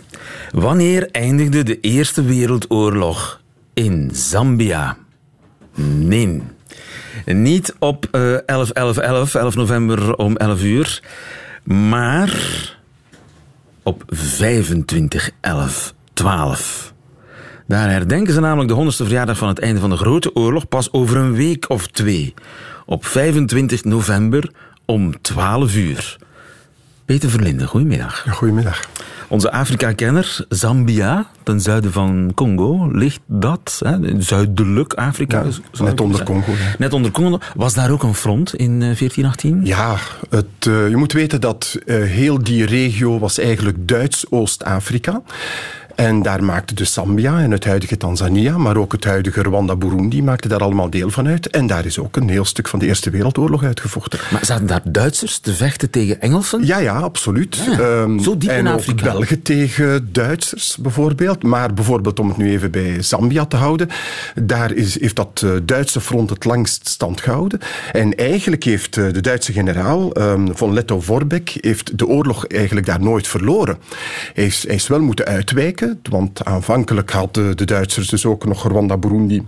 Wanneer 0.52 1.10
eindigde 1.12 1.64
de 1.64 1.80
Eerste 1.80 2.24
Wereldoorlog 2.24 3.42
in 3.74 4.10
Zambia? 4.14 4.98
Nee. 5.76 6.42
Niet 7.26 7.76
op 7.80 8.08
eh 8.12 8.48
11, 8.48 8.70
11, 8.70 8.98
11, 8.98 9.36
11 9.36 9.56
november 9.56 10.16
om 10.16 10.38
11 10.38 10.64
uur, 10.64 11.02
maar 11.64 12.32
op 13.84 14.04
25, 14.08 15.32
11, 15.42 15.94
12. 16.14 16.94
Daar 17.68 17.90
herdenken 17.90 18.34
ze 18.34 18.40
namelijk 18.40 18.70
de 18.70 18.76
100ste 18.76 19.06
verjaardag 19.06 19.38
van 19.38 19.48
het 19.48 19.60
einde 19.60 19.80
van 19.80 19.90
de 19.90 19.98
Grote 19.98 20.36
Oorlog 20.36 20.68
pas 20.68 20.94
over 20.94 21.18
een 21.18 21.34
week 21.34 21.70
of 21.70 21.88
twee. 21.88 22.34
Op 22.86 23.06
25 23.06 23.84
november 23.84 24.52
om 24.86 25.22
12 25.22 25.76
uur. 25.76 26.18
Peter 27.12 27.30
Verlinden, 27.30 27.68
goedemiddag. 27.68 28.26
Goedemiddag. 28.30 28.82
Onze 29.28 29.52
Afrika-kenner, 29.52 30.46
Zambia, 30.50 31.26
ten 31.44 31.62
zuiden 31.62 31.92
van 31.92 32.32
Congo, 32.36 32.92
ligt 32.92 33.20
dat, 33.26 33.82
hè, 33.86 34.22
zuidelijk 34.22 34.94
Afrika. 34.94 35.44
Ja, 35.72 35.84
net 35.84 36.02
onder. 36.02 36.24
Congo, 36.24 36.52
ja. 36.52 36.76
Net 36.78 36.94
onder 36.94 37.12
Congo. 37.12 37.40
Was 37.56 37.74
daar 37.74 37.92
ook 37.92 38.04
een 38.04 38.14
front 38.14 38.56
in 38.56 38.72
eh, 38.72 38.98
1418? 38.98 39.62
Ja, 39.64 39.98
het, 40.30 40.46
eh, 40.60 40.90
je 40.90 40.96
moet 40.96 41.12
weten 41.14 41.42
dat 41.42 41.78
eh, 41.86 41.96
heel 41.96 42.44
die 42.44 42.66
regio 42.66 43.20
was 43.20 43.38
eigenlijk 43.38 43.88
Duits-Oost-Afrika. 43.88 45.22
En 45.96 46.22
daar 46.22 46.44
maakte 46.44 46.74
dus 46.74 46.94
Zambia 46.94 47.40
en 47.40 47.52
het 47.52 47.66
huidige 47.66 47.98
Tanzania, 47.98 48.58
maar 48.58 48.78
ook 48.78 48.92
het 48.92 49.04
huidige 49.04 49.42
Rwanda-Burundi 49.42 50.24
maakte 50.24 50.48
daar 50.48 50.60
allemaal 50.60 50.90
deel 50.90 51.10
van 51.10 51.28
uit. 51.28 51.50
En 51.50 51.68
daar 51.68 51.86
is 51.86 52.00
ook 52.00 52.16
een 52.16 52.30
heel 52.30 52.46
stuk 52.46 52.68
van 52.68 52.80
de 52.80 52.86
Eerste 52.86 53.10
Wereldoorlog 53.10 53.64
uitgevochten. 53.64 54.20
Maar 54.32 54.46
zaten 54.46 54.68
daar 54.68 54.82
Duitsers 54.84 55.40
te 55.40 55.54
vechten 55.54 55.90
tegen 55.90 56.22
Engelsen? 56.22 56.66
Ja, 56.66 56.78
ja, 56.78 57.00
absoluut. 57.00 57.56
Ja, 57.56 57.80
Ehm, 57.80 58.20
zo 58.20 58.38
diep 58.38 58.50
in 58.50 58.56
en 58.56 58.68
ook 58.68 58.78
Afrika. 58.78 59.12
Belgen 59.12 59.42
tegen 59.42 60.10
Duitsers 60.12 60.78
bijvoorbeeld. 60.80 61.44
Maar 61.44 61.74
bijvoorbeeld, 61.74 62.20
om 62.20 62.28
het 62.28 62.38
nu 62.38 62.52
even 62.52 62.72
bij 62.72 63.02
Zambia 63.02 63.46
te 63.46 63.56
houden, 63.56 63.90
daar 64.36 64.72
is, 64.74 65.00
heeft 65.00 65.16
dat 65.16 65.42
eh, 65.44 65.52
Duitse 65.64 66.02
front 66.02 66.30
het 66.30 66.46
langst 66.46 66.88
stand 66.88 67.22
gehouden. 67.22 67.60
En 67.92 68.16
eigenlijk 68.16 68.64
heeft 68.64 68.98
eh, 68.98 69.12
de 69.12 69.22
Duitse 69.22 69.54
generaal 69.54 70.14
ehm, 70.14 70.48
von 70.54 70.74
Lettow-Vorbeck 70.74 71.58
heeft 71.60 71.98
de 71.98 72.08
oorlog 72.08 72.46
eigenlijk 72.48 72.86
daar 72.86 73.02
nooit 73.02 73.28
verloren. 73.28 73.78
Hij 74.34 74.46
is, 74.46 74.64
hij 74.68 74.76
is 74.76 74.88
wel 74.88 75.02
moeten 75.02 75.26
uitwijken 75.26 75.81
Want 76.10 76.46
aanvankelijk 76.46 77.12
hadden 77.12 77.58
de 77.58 77.66
Duitsers 77.66 78.10
dus 78.10 78.26
ook 78.26 78.46
nog 78.46 78.68
Rwanda-Burundi 78.68 79.44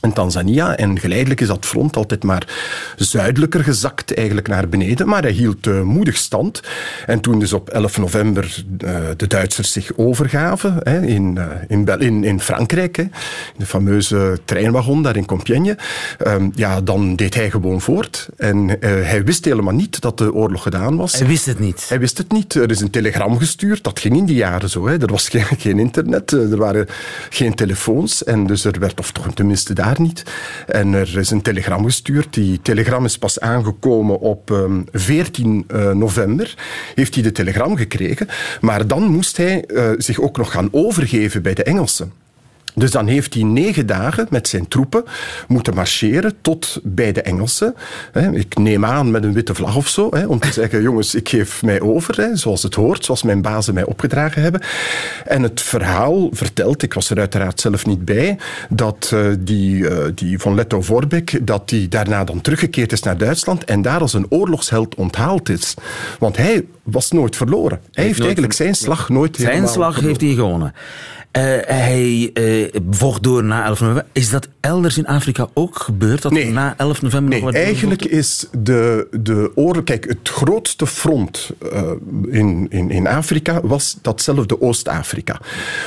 en 0.00 0.12
Tanzania. 0.12 0.76
En 0.76 0.98
geleidelijk 0.98 1.40
is 1.40 1.46
dat 1.46 1.66
front 1.66 1.96
altijd 1.96 2.22
maar 2.22 2.46
zuidelijker 2.96 3.64
gezakt, 3.64 4.14
eigenlijk 4.14 4.48
naar 4.48 4.68
beneden. 4.68 5.08
Maar 5.08 5.22
hij 5.22 5.30
hield 5.30 5.66
uh, 5.66 5.82
moedig 5.82 6.16
stand. 6.16 6.60
En 7.06 7.20
toen 7.20 7.38
dus 7.38 7.52
op 7.52 7.68
11 7.68 7.98
november 7.98 8.64
uh, 8.84 8.98
de 9.16 9.26
Duitsers 9.26 9.72
zich 9.72 9.90
overgaven 9.96 10.76
hè, 10.82 11.02
in, 11.02 11.34
uh, 11.38 11.44
in, 11.68 11.86
in, 11.98 12.24
in, 12.24 12.40
Frankrijk, 12.40 12.96
hè, 12.96 13.04
de 13.56 13.66
fameuze 13.66 14.38
treinwagon 14.44 15.02
daar 15.02 15.16
in 15.16 15.26
Compiègne, 15.26 15.76
um, 16.26 16.52
ja, 16.54 16.80
dan 16.80 17.16
deed 17.16 17.34
hij 17.34 17.50
gewoon 17.50 17.80
voort. 17.80 18.28
En 18.36 18.76
hij 18.80 19.24
wist 19.24 19.44
helemaal 19.44 19.74
niet 19.74 20.00
dat 20.00 20.18
de 20.18 20.32
oorlog 20.32 20.62
gedaan 20.62 20.96
was. 20.96 21.18
Hij 21.18 21.26
wist 21.26 21.46
het 21.46 21.58
niet? 21.58 21.88
Hij 21.88 21.98
wist 21.98 22.18
het 22.18 22.32
niet. 22.32 22.54
Er 22.54 22.70
is 22.70 22.80
een 22.80 22.90
telegram 22.90 23.38
gestuurd. 23.38 23.84
Dat 23.84 24.00
ging 24.00 24.16
in 24.16 24.24
die 24.24 24.36
jaren 24.36 24.70
zo. 24.70 24.86
Hè. 24.86 25.00
Er 25.00 25.10
was 25.10 25.28
geen, 25.28 25.44
geen 25.58 25.78
internet, 25.78 26.30
er 26.30 26.56
waren 26.56 26.86
geen 27.30 27.54
telefoons. 27.54 28.24
En 28.24 28.46
dus 28.46 28.64
er 28.64 28.78
werd, 28.78 28.98
of 28.98 29.12
toch 29.12 29.34
tenminste 29.34 29.74
daar 29.74 29.95
niet. 29.98 30.22
En 30.66 30.94
er 30.94 31.18
is 31.18 31.30
een 31.30 31.42
telegram 31.42 31.84
gestuurd. 31.84 32.34
Die 32.34 32.62
telegram 32.62 33.04
is 33.04 33.18
pas 33.18 33.40
aangekomen 33.40 34.20
op 34.20 34.50
um, 34.50 34.84
14 34.92 35.64
uh, 35.68 35.90
november. 35.90 36.54
Heeft 36.94 37.14
hij 37.14 37.22
de 37.22 37.32
telegram 37.32 37.76
gekregen. 37.76 38.28
Maar 38.60 38.86
dan 38.86 39.02
moest 39.02 39.36
hij 39.36 39.64
uh, 39.68 39.90
zich 39.96 40.20
ook 40.20 40.36
nog 40.36 40.52
gaan 40.52 40.68
overgeven 40.72 41.42
bij 41.42 41.54
de 41.54 41.62
Engelsen. 41.62 42.12
Dus 42.78 42.90
dan 42.90 43.06
heeft 43.06 43.34
hij 43.34 43.42
negen 43.42 43.86
dagen 43.86 44.26
met 44.30 44.48
zijn 44.48 44.68
troepen 44.68 45.04
moeten 45.48 45.74
marcheren 45.74 46.34
tot 46.40 46.80
bij 46.82 47.12
de 47.12 47.22
Engelsen. 47.22 47.74
Ik 48.32 48.58
neem 48.58 48.84
aan 48.84 49.10
met 49.10 49.24
een 49.24 49.32
witte 49.32 49.54
vlag 49.54 49.76
of 49.76 49.88
zo, 49.88 50.10
om 50.26 50.38
te 50.38 50.52
zeggen, 50.60 50.82
jongens, 50.82 51.14
ik 51.14 51.28
geef 51.28 51.62
mij 51.62 51.80
over, 51.80 52.30
zoals 52.32 52.62
het 52.62 52.74
hoort, 52.74 53.04
zoals 53.04 53.22
mijn 53.22 53.42
bazen 53.42 53.74
mij 53.74 53.84
opgedragen 53.84 54.42
hebben. 54.42 54.60
En 55.24 55.42
het 55.42 55.62
verhaal 55.62 56.28
vertelt, 56.32 56.82
ik 56.82 56.94
was 56.94 57.10
er 57.10 57.18
uiteraard 57.18 57.60
zelf 57.60 57.86
niet 57.86 58.04
bij, 58.04 58.38
dat 58.68 59.10
uh, 59.14 59.26
die, 59.38 59.74
uh, 59.74 60.04
die 60.14 60.38
von 60.38 60.54
Letto-Vorbeck, 60.54 61.46
dat 61.46 61.68
die 61.68 61.88
daarna 61.88 62.24
dan 62.24 62.40
teruggekeerd 62.40 62.92
is 62.92 63.02
naar 63.02 63.18
Duitsland 63.18 63.64
en 63.64 63.82
daar 63.82 64.00
als 64.00 64.12
een 64.12 64.26
oorlogsheld 64.28 64.94
onthaald 64.94 65.48
is. 65.48 65.74
Want 66.18 66.36
hij 66.36 66.64
was 66.82 67.10
nooit 67.10 67.36
verloren. 67.36 67.78
Hij 67.78 68.04
heeft, 68.04 68.06
heeft 68.06 68.20
eigenlijk 68.20 68.52
zijn 68.52 68.74
slag 68.74 69.08
nooit 69.08 69.36
Zijn 69.36 69.68
slag 69.68 69.94
verloren. 69.94 70.04
heeft 70.08 70.20
hij 70.20 70.34
gewonnen. 70.34 70.74
Uh, 71.36 71.42
hij 71.66 72.30
uh, 72.34 72.65
vocht 72.90 73.22
door 73.22 73.44
na 73.44 73.64
11 73.64 73.80
november. 73.80 74.04
Is 74.12 74.30
dat 74.30 74.48
elders 74.60 74.98
in 74.98 75.06
Afrika 75.06 75.48
ook 75.54 75.78
gebeurd? 75.78 76.22
Dat 76.22 76.32
nee. 76.32 76.50
na 76.50 76.74
11 76.76 77.02
november 77.02 77.30
nee, 77.30 77.40
nog 77.40 77.52
wat 77.52 77.62
eigenlijk 77.62 78.04
is 78.04 78.46
de, 78.58 79.08
de 79.20 79.52
oorlog... 79.54 79.84
Kijk, 79.84 80.04
het 80.08 80.28
grootste 80.28 80.86
front 80.86 81.50
uh, 81.72 81.90
in, 82.30 82.66
in, 82.70 82.90
in 82.90 83.06
Afrika 83.06 83.60
was 83.60 83.98
datzelfde 84.02 84.60
Oost-Afrika. 84.60 85.40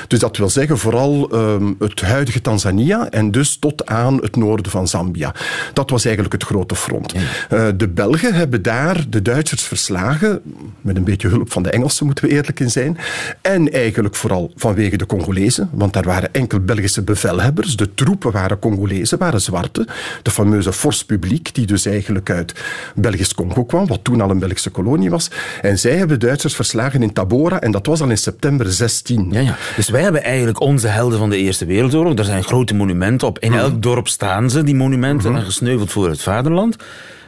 Dus 0.07 0.19
dat 0.19 0.37
wil 0.37 0.49
zeggen 0.49 0.77
vooral 0.77 1.29
um, 1.33 1.75
het 1.79 2.01
huidige 2.01 2.41
Tanzania 2.41 3.09
en 3.09 3.31
dus 3.31 3.55
tot 3.55 3.85
aan 3.85 4.17
het 4.21 4.35
noorden 4.35 4.71
van 4.71 4.87
Zambia. 4.87 5.35
Dat 5.73 5.89
was 5.89 6.05
eigenlijk 6.05 6.33
het 6.33 6.43
grote 6.43 6.75
front. 6.75 7.13
Ja. 7.49 7.71
de 7.71 7.87
Belgen 7.87 8.33
hebben 8.33 8.61
daar 8.61 9.05
de 9.09 9.21
Duitsers 9.21 9.63
verslagen, 9.63 10.41
met 10.81 10.95
een 10.95 11.03
beetje 11.03 11.27
hulp 11.27 11.51
van 11.51 11.63
de 11.63 11.69
Engelsen, 11.69 12.05
moeten 12.05 12.25
we 12.25 12.31
eerlijk 12.31 12.59
in 12.59 12.71
zijn. 12.71 12.97
En 13.41 13.71
eigenlijk 13.71 14.15
vooral 14.15 14.51
vanwege 14.55 14.97
de 14.97 15.05
Congolezen 15.05 15.69
want 15.71 15.93
daar 15.93 16.03
waren 16.03 16.33
enkel 16.33 16.59
Belgische 16.75 17.01
bevelhebbers. 17.01 17.75
De 17.75 17.93
troepen 17.93 18.31
waren 18.31 18.59
Congolezen, 18.59 19.17
waren 19.17 19.41
zwarte. 19.41 19.87
De 20.21 20.31
fameuze 20.31 20.73
Force 20.73 21.05
Publique, 21.05 21.53
die 21.53 21.65
dus 21.65 21.85
eigenlijk 21.85 22.29
uit 22.29 22.53
Belgisch 22.95 23.33
Congo 23.33 23.63
kwam, 23.63 23.87
wat 23.87 24.03
toen 24.03 24.21
al 24.21 24.29
een 24.29 24.39
Belgische 24.39 24.69
kolonie 24.69 25.09
was. 25.09 25.31
En 25.61 25.79
zij 25.79 25.95
hebben 25.95 26.19
Duitsers 26.19 26.55
verslagen 26.55 27.01
in 27.01 27.13
Tabora 27.13 27.61
en 27.61 27.71
dat 27.71 27.85
was 27.85 28.01
al 28.01 28.09
in 28.09 28.17
september 28.17 28.71
16. 28.71 29.27
Ja, 29.31 29.39
ja. 29.39 29.57
Dus 29.75 29.89
wij 29.89 30.01
hebben 30.01 30.23
eigenlijk 30.23 30.59
onze 30.59 30.87
helden 30.87 31.19
van 31.19 31.29
de 31.29 31.37
Eerste 31.37 31.65
Wereldoorlog. 31.65 32.17
Er 32.17 32.25
zijn 32.25 32.43
grote 32.43 32.75
monumenten 32.75 33.27
op. 33.27 33.39
In 33.39 33.53
elk 33.53 33.81
dorp 33.81 34.07
staan 34.07 34.49
ze, 34.49 34.63
die 34.63 34.75
monumenten, 34.75 35.35
en 35.35 35.43
gesneuveld 35.43 35.91
voor 35.91 36.09
het 36.09 36.21
vaderland. 36.21 36.75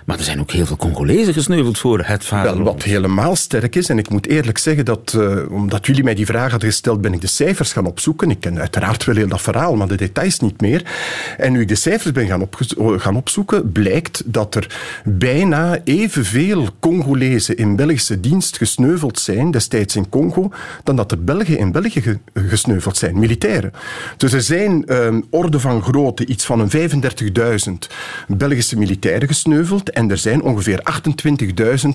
Maar 0.06 0.18
er 0.18 0.24
zijn 0.24 0.40
ook 0.40 0.52
heel 0.52 0.66
veel 0.66 0.76
Congolezen 0.76 1.34
gesneuveld 1.34 1.78
voor 1.78 2.00
het 2.04 2.26
vaderland. 2.26 2.64
Wel, 2.64 2.74
wat 2.74 2.84
helemaal 2.84 3.36
sterk 3.36 3.76
is, 3.76 3.90
en 3.90 3.98
ik 3.98 4.10
moet 4.10 4.28
eerlijk 4.28 4.58
zeggen 4.58 4.86
dat, 4.86 5.14
uh, 5.18 5.52
omdat 5.52 5.86
jullie 5.86 6.04
mij 6.04 6.16
die 6.16 6.26
vraag 6.26 6.52
hadden 6.52 6.70
gesteld, 6.70 7.02
ben 7.02 7.14
ik 7.14 7.22
de 7.22 7.28
cijfers 7.28 7.74
gaan 7.74 7.86
opzoeken. 7.86 8.30
Ik 8.30 8.40
ken 8.40 8.60
uiteraard 8.60 9.04
wel 9.04 9.16
heel 9.16 9.28
dat 9.28 9.42
verhaal, 9.42 9.76
maar 9.76 9.88
de 9.88 9.96
details 9.96 10.40
niet 10.40 10.62
meer. 10.62 10.84
En 11.38 11.52
nu 11.52 11.62
ik 11.62 11.68
de 11.68 11.76
cijfers 11.76 12.12
ben 12.12 12.28
gaan, 12.28 12.42
op, 12.42 12.58
gaan 12.98 13.16
opzoeken, 13.16 13.72
blijkt 13.72 14.24
dat 14.26 14.56
er 14.56 14.68
bijna 15.04 15.80
evenveel 15.84 16.68
Congolezen 16.80 17.58
in 17.58 17.76
Belgische 17.76 18.20
dienst 18.20 18.58
gesneuveld 18.58 19.20
zijn, 19.20 19.52
destijds 19.52 19.96
in 19.96 20.10
Congo, 20.10 20.52
dan 20.84 20.96
dat 20.96 21.12
er 21.12 21.24
Belgen 21.24 21.58
in 21.58 21.72
België 21.72 22.02
ge, 22.02 22.20
gesneuveld 22.34 22.98
zijn, 22.98 23.20
militairen. 23.20 23.74
Dus 24.18 24.34
er 24.34 24.42
zijn 24.42 24.96
um, 24.96 25.26
orde 25.30 25.60
van 25.60 25.82
grootte 25.82 26.26
iets 26.26 26.46
van 26.46 26.60
een 26.60 26.92
35.000 27.70 27.72
Belgische 28.28 28.78
militairen 28.78 29.28
gesneuveld 29.28 29.90
en 29.90 30.01
er 30.10 30.18
zijn 30.18 30.42
ongeveer 30.42 30.84
28.000 31.84 31.90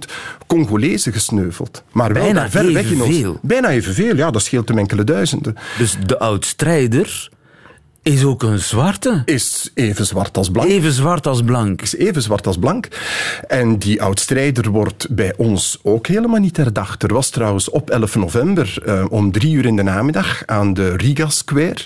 Congolezen 0.46 1.12
gesneuveld. 1.12 1.82
Maar 1.92 2.12
wel 2.12 2.22
Bijna 2.22 2.50
ver 2.50 2.72
weg 2.72 2.90
in 2.90 3.02
ons. 3.02 3.38
Bijna 3.42 3.68
evenveel, 3.68 4.16
ja, 4.16 4.30
dat 4.30 4.42
scheelt 4.42 4.68
hem 4.68 4.78
enkele 4.78 5.04
duizenden. 5.04 5.56
Dus 5.78 5.96
de 6.06 6.18
oud-strijder 6.18 7.28
is 8.06 8.24
ook 8.24 8.42
een 8.42 8.58
zwarte. 8.58 9.22
Is 9.24 9.70
even 9.74 10.06
zwart 10.06 10.36
als 10.36 10.50
blank. 10.50 10.68
Even 10.68 10.92
zwart 10.92 11.26
als 11.26 11.42
blank. 11.42 11.82
Is 11.82 11.96
even 11.96 12.22
zwart 12.22 12.46
als 12.46 12.58
blank. 12.58 12.88
En 13.48 13.78
die 13.78 14.02
oud-strijder 14.02 14.70
wordt 14.70 15.06
bij 15.10 15.34
ons 15.36 15.78
ook 15.82 16.06
helemaal 16.06 16.40
niet 16.40 16.56
herdacht. 16.56 17.02
Er 17.02 17.14
was 17.14 17.30
trouwens 17.30 17.70
op 17.70 17.90
11 17.90 18.16
november 18.16 18.82
uh, 18.86 19.04
om 19.08 19.32
drie 19.32 19.54
uur 19.54 19.66
in 19.66 19.76
de 19.76 19.82
namiddag 19.82 20.42
aan 20.46 20.74
de 20.74 20.96
Riga 20.96 21.28
Square 21.28 21.84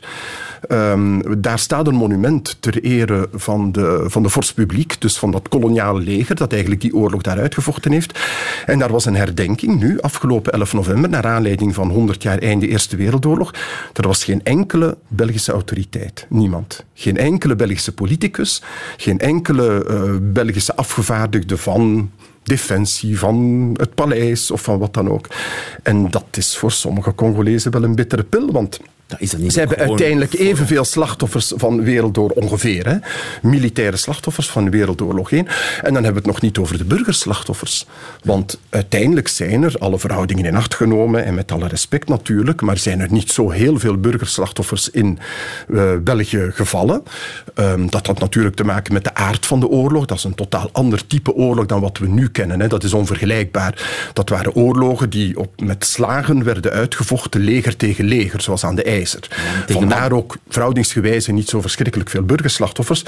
Um, 0.68 1.40
daar 1.42 1.58
staat 1.58 1.86
een 1.86 1.94
monument 1.94 2.56
ter 2.60 2.82
ere 2.82 3.28
van 3.32 3.72
de, 3.72 4.04
van 4.06 4.22
de 4.22 4.30
Force 4.30 4.54
Publiek, 4.54 5.00
dus 5.00 5.18
van 5.18 5.30
dat 5.30 5.48
koloniale 5.48 6.00
leger 6.00 6.34
dat 6.34 6.52
eigenlijk 6.52 6.80
die 6.80 6.94
oorlog 6.94 7.22
daar 7.22 7.38
uitgevochten 7.38 7.92
heeft. 7.92 8.18
En 8.66 8.78
daar 8.78 8.92
was 8.92 9.04
een 9.04 9.16
herdenking 9.16 9.80
nu, 9.80 10.00
afgelopen 10.00 10.52
11 10.52 10.72
november, 10.72 11.10
naar 11.10 11.26
aanleiding 11.26 11.74
van 11.74 11.90
100 11.90 12.22
jaar 12.22 12.38
einde 12.38 12.68
Eerste 12.68 12.96
Wereldoorlog. 12.96 13.54
Er 13.92 14.06
was 14.06 14.24
geen 14.24 14.44
enkele 14.44 14.96
Belgische 15.08 15.52
autoriteit. 15.52 16.26
Niemand. 16.28 16.84
Geen 16.94 17.16
enkele 17.16 17.56
Belgische 17.56 17.92
politicus, 17.92 18.62
geen 18.96 19.18
enkele 19.18 19.86
uh, 19.90 20.32
Belgische 20.32 20.76
afgevaardigde 20.76 21.56
van 21.56 22.10
defensie, 22.42 23.18
van 23.18 23.70
het 23.76 23.94
paleis 23.94 24.50
of 24.50 24.62
van 24.62 24.78
wat 24.78 24.94
dan 24.94 25.08
ook. 25.10 25.26
En 25.82 26.10
dat 26.10 26.24
is 26.30 26.56
voor 26.56 26.72
sommige 26.72 27.14
Congolezen 27.14 27.70
wel 27.70 27.82
een 27.82 27.94
bittere 27.94 28.22
pil, 28.22 28.52
want 28.52 28.80
is 29.18 29.30
dat 29.30 29.40
niet 29.40 29.52
ze 29.52 29.58
hebben 29.58 29.78
uiteindelijk 29.78 30.34
evenveel 30.34 30.84
slachtoffers 30.84 31.52
van 31.56 31.82
Wereldoorlog, 31.82 32.36
ongeveer. 32.36 32.88
Hè? 32.88 32.96
Militaire 33.42 33.96
slachtoffers 33.96 34.50
van 34.50 34.70
Wereldoorlog 34.70 35.32
1. 35.32 35.46
En 35.46 35.54
dan 35.82 35.92
hebben 35.92 36.12
we 36.12 36.18
het 36.18 36.26
nog 36.26 36.40
niet 36.40 36.58
over 36.58 36.78
de 36.78 36.84
burgerslachtoffers. 36.84 37.86
Want 38.24 38.58
uiteindelijk 38.68 39.28
zijn 39.28 39.62
er, 39.62 39.74
alle 39.78 39.98
verhoudingen 39.98 40.44
in 40.44 40.56
acht 40.56 40.74
genomen, 40.74 41.24
en 41.24 41.34
met 41.34 41.52
alle 41.52 41.68
respect 41.68 42.08
natuurlijk, 42.08 42.60
maar 42.60 42.78
zijn 42.78 43.00
er 43.00 43.12
niet 43.12 43.30
zo 43.30 43.50
heel 43.50 43.78
veel 43.78 43.96
burgerslachtoffers 43.96 44.90
in 44.90 45.18
uh, 45.68 45.90
België 46.00 46.50
gevallen. 46.52 47.02
Um, 47.54 47.90
dat 47.90 48.06
had 48.06 48.20
natuurlijk 48.20 48.56
te 48.56 48.64
maken 48.64 48.92
met 48.92 49.04
de 49.04 49.14
aard 49.14 49.46
van 49.46 49.60
de 49.60 49.68
oorlog. 49.68 50.06
Dat 50.06 50.18
is 50.18 50.24
een 50.24 50.34
totaal 50.34 50.68
ander 50.72 51.06
type 51.06 51.34
oorlog 51.34 51.66
dan 51.66 51.80
wat 51.80 51.98
we 51.98 52.08
nu 52.08 52.28
kennen. 52.28 52.60
Hè? 52.60 52.68
Dat 52.68 52.84
is 52.84 52.92
onvergelijkbaar. 52.92 54.08
Dat 54.12 54.28
waren 54.28 54.54
oorlogen 54.54 55.10
die 55.10 55.38
op, 55.38 55.60
met 55.60 55.84
slagen 55.84 56.44
werden 56.44 56.72
uitgevochten, 56.72 57.40
leger 57.40 57.76
tegen 57.76 58.04
leger, 58.04 58.40
zoals 58.40 58.64
aan 58.64 58.74
de 58.74 58.82
Vandaar 59.66 60.12
ook 60.12 60.36
verhoudingsgewijs 60.48 61.26
niet 61.26 61.48
zo 61.48 61.60
verschrikkelijk 61.60 62.10
veel 62.10 62.22
burgerslachtoffers. 62.22 63.04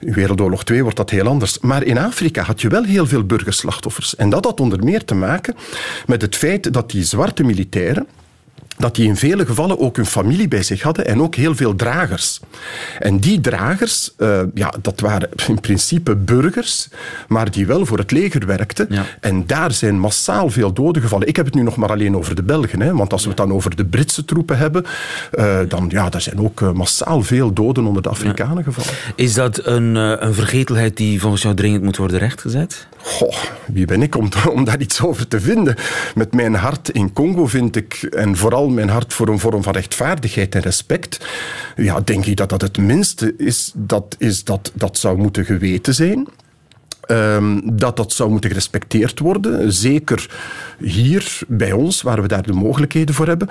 In 0.00 0.12
Wereldoorlog 0.12 0.64
2 0.64 0.82
wordt 0.82 0.96
dat 0.96 1.10
heel 1.10 1.26
anders. 1.26 1.58
Maar 1.58 1.82
in 1.82 1.98
Afrika 1.98 2.42
had 2.42 2.60
je 2.60 2.68
wel 2.68 2.84
heel 2.84 3.06
veel 3.06 3.24
burgerslachtoffers. 3.24 4.16
En 4.16 4.30
dat 4.30 4.44
had 4.44 4.60
onder 4.60 4.84
meer 4.84 5.04
te 5.04 5.14
maken 5.14 5.56
met 6.06 6.22
het 6.22 6.36
feit 6.36 6.72
dat 6.72 6.90
die 6.90 7.04
zwarte 7.04 7.42
militairen 7.42 8.06
dat 8.76 8.94
die 8.94 9.08
in 9.08 9.16
vele 9.16 9.46
gevallen 9.46 9.78
ook 9.78 9.96
hun 9.96 10.06
familie 10.06 10.48
bij 10.48 10.62
zich 10.62 10.82
hadden 10.82 11.06
en 11.06 11.22
ook 11.22 11.34
heel 11.34 11.54
veel 11.54 11.74
dragers. 11.74 12.40
En 12.98 13.18
die 13.18 13.40
dragers, 13.40 14.14
uh, 14.18 14.40
ja, 14.54 14.74
dat 14.82 15.00
waren 15.00 15.28
in 15.46 15.60
principe 15.60 16.16
burgers, 16.16 16.88
maar 17.28 17.50
die 17.50 17.66
wel 17.66 17.86
voor 17.86 17.98
het 17.98 18.10
leger 18.10 18.46
werkten. 18.46 18.86
Ja. 18.88 19.04
En 19.20 19.46
daar 19.46 19.72
zijn 19.72 19.98
massaal 19.98 20.50
veel 20.50 20.72
doden 20.72 21.02
gevallen. 21.02 21.28
Ik 21.28 21.36
heb 21.36 21.44
het 21.44 21.54
nu 21.54 21.62
nog 21.62 21.76
maar 21.76 21.90
alleen 21.90 22.16
over 22.16 22.34
de 22.34 22.42
Belgen, 22.42 22.80
hè, 22.80 22.94
want 22.94 23.12
als 23.12 23.22
we 23.22 23.28
het 23.28 23.36
dan 23.36 23.52
over 23.52 23.76
de 23.76 23.84
Britse 23.84 24.24
troepen 24.24 24.58
hebben, 24.58 24.84
uh, 25.34 25.58
dan 25.68 25.86
ja, 25.88 26.08
daar 26.08 26.20
zijn 26.20 26.40
ook 26.40 26.60
uh, 26.60 26.72
massaal 26.72 27.22
veel 27.22 27.52
doden 27.52 27.86
onder 27.86 28.02
de 28.02 28.08
Afrikanen 28.08 28.56
ja. 28.56 28.62
gevallen. 28.62 28.92
Is 29.14 29.34
dat 29.34 29.66
een, 29.66 29.94
een 29.94 30.34
vergetelheid 30.34 30.96
die 30.96 31.20
volgens 31.20 31.42
jou 31.42 31.54
dringend 31.54 31.82
moet 31.82 31.96
worden 31.96 32.18
rechtgezet? 32.18 32.86
Goh, 33.04 33.34
wie 33.66 33.86
ben 33.86 34.02
ik 34.02 34.16
om, 34.16 34.64
daar 34.64 34.80
iets 34.80 35.02
over 35.02 35.28
te 35.28 35.40
vinden? 35.40 35.76
Met 36.14 36.34
mijn 36.34 36.54
hart 36.54 36.88
in 36.88 37.12
Congo 37.12 37.46
vind 37.46 37.76
ik, 37.76 38.02
en 38.02 38.36
vooral 38.36 38.68
mijn 38.68 38.88
hart 38.88 39.14
voor 39.14 39.28
een 39.28 39.38
vorm 39.38 39.62
van 39.62 39.72
rechtvaardigheid 39.72 40.54
en 40.54 40.60
respect, 40.60 41.26
ja, 41.76 42.00
denk 42.00 42.26
ik 42.26 42.36
dat 42.36 42.48
dat 42.48 42.60
het 42.60 42.78
minste 42.78 43.34
is 43.36 43.72
dat, 43.74 44.16
is 44.18 44.44
dat, 44.44 44.72
dat 44.74 44.98
zou 44.98 45.18
moeten 45.18 45.44
geweten 45.44 45.94
zijn. 45.94 46.28
Um, 47.06 47.60
dat 47.72 47.96
dat 47.96 48.12
zou 48.12 48.30
moeten 48.30 48.50
gerespecteerd 48.50 49.18
worden. 49.18 49.72
Zeker 49.72 50.30
hier 50.78 51.38
bij 51.48 51.72
ons, 51.72 52.02
waar 52.02 52.22
we 52.22 52.28
daar 52.28 52.42
de 52.42 52.52
mogelijkheden 52.52 53.14
voor 53.14 53.26
hebben. 53.26 53.48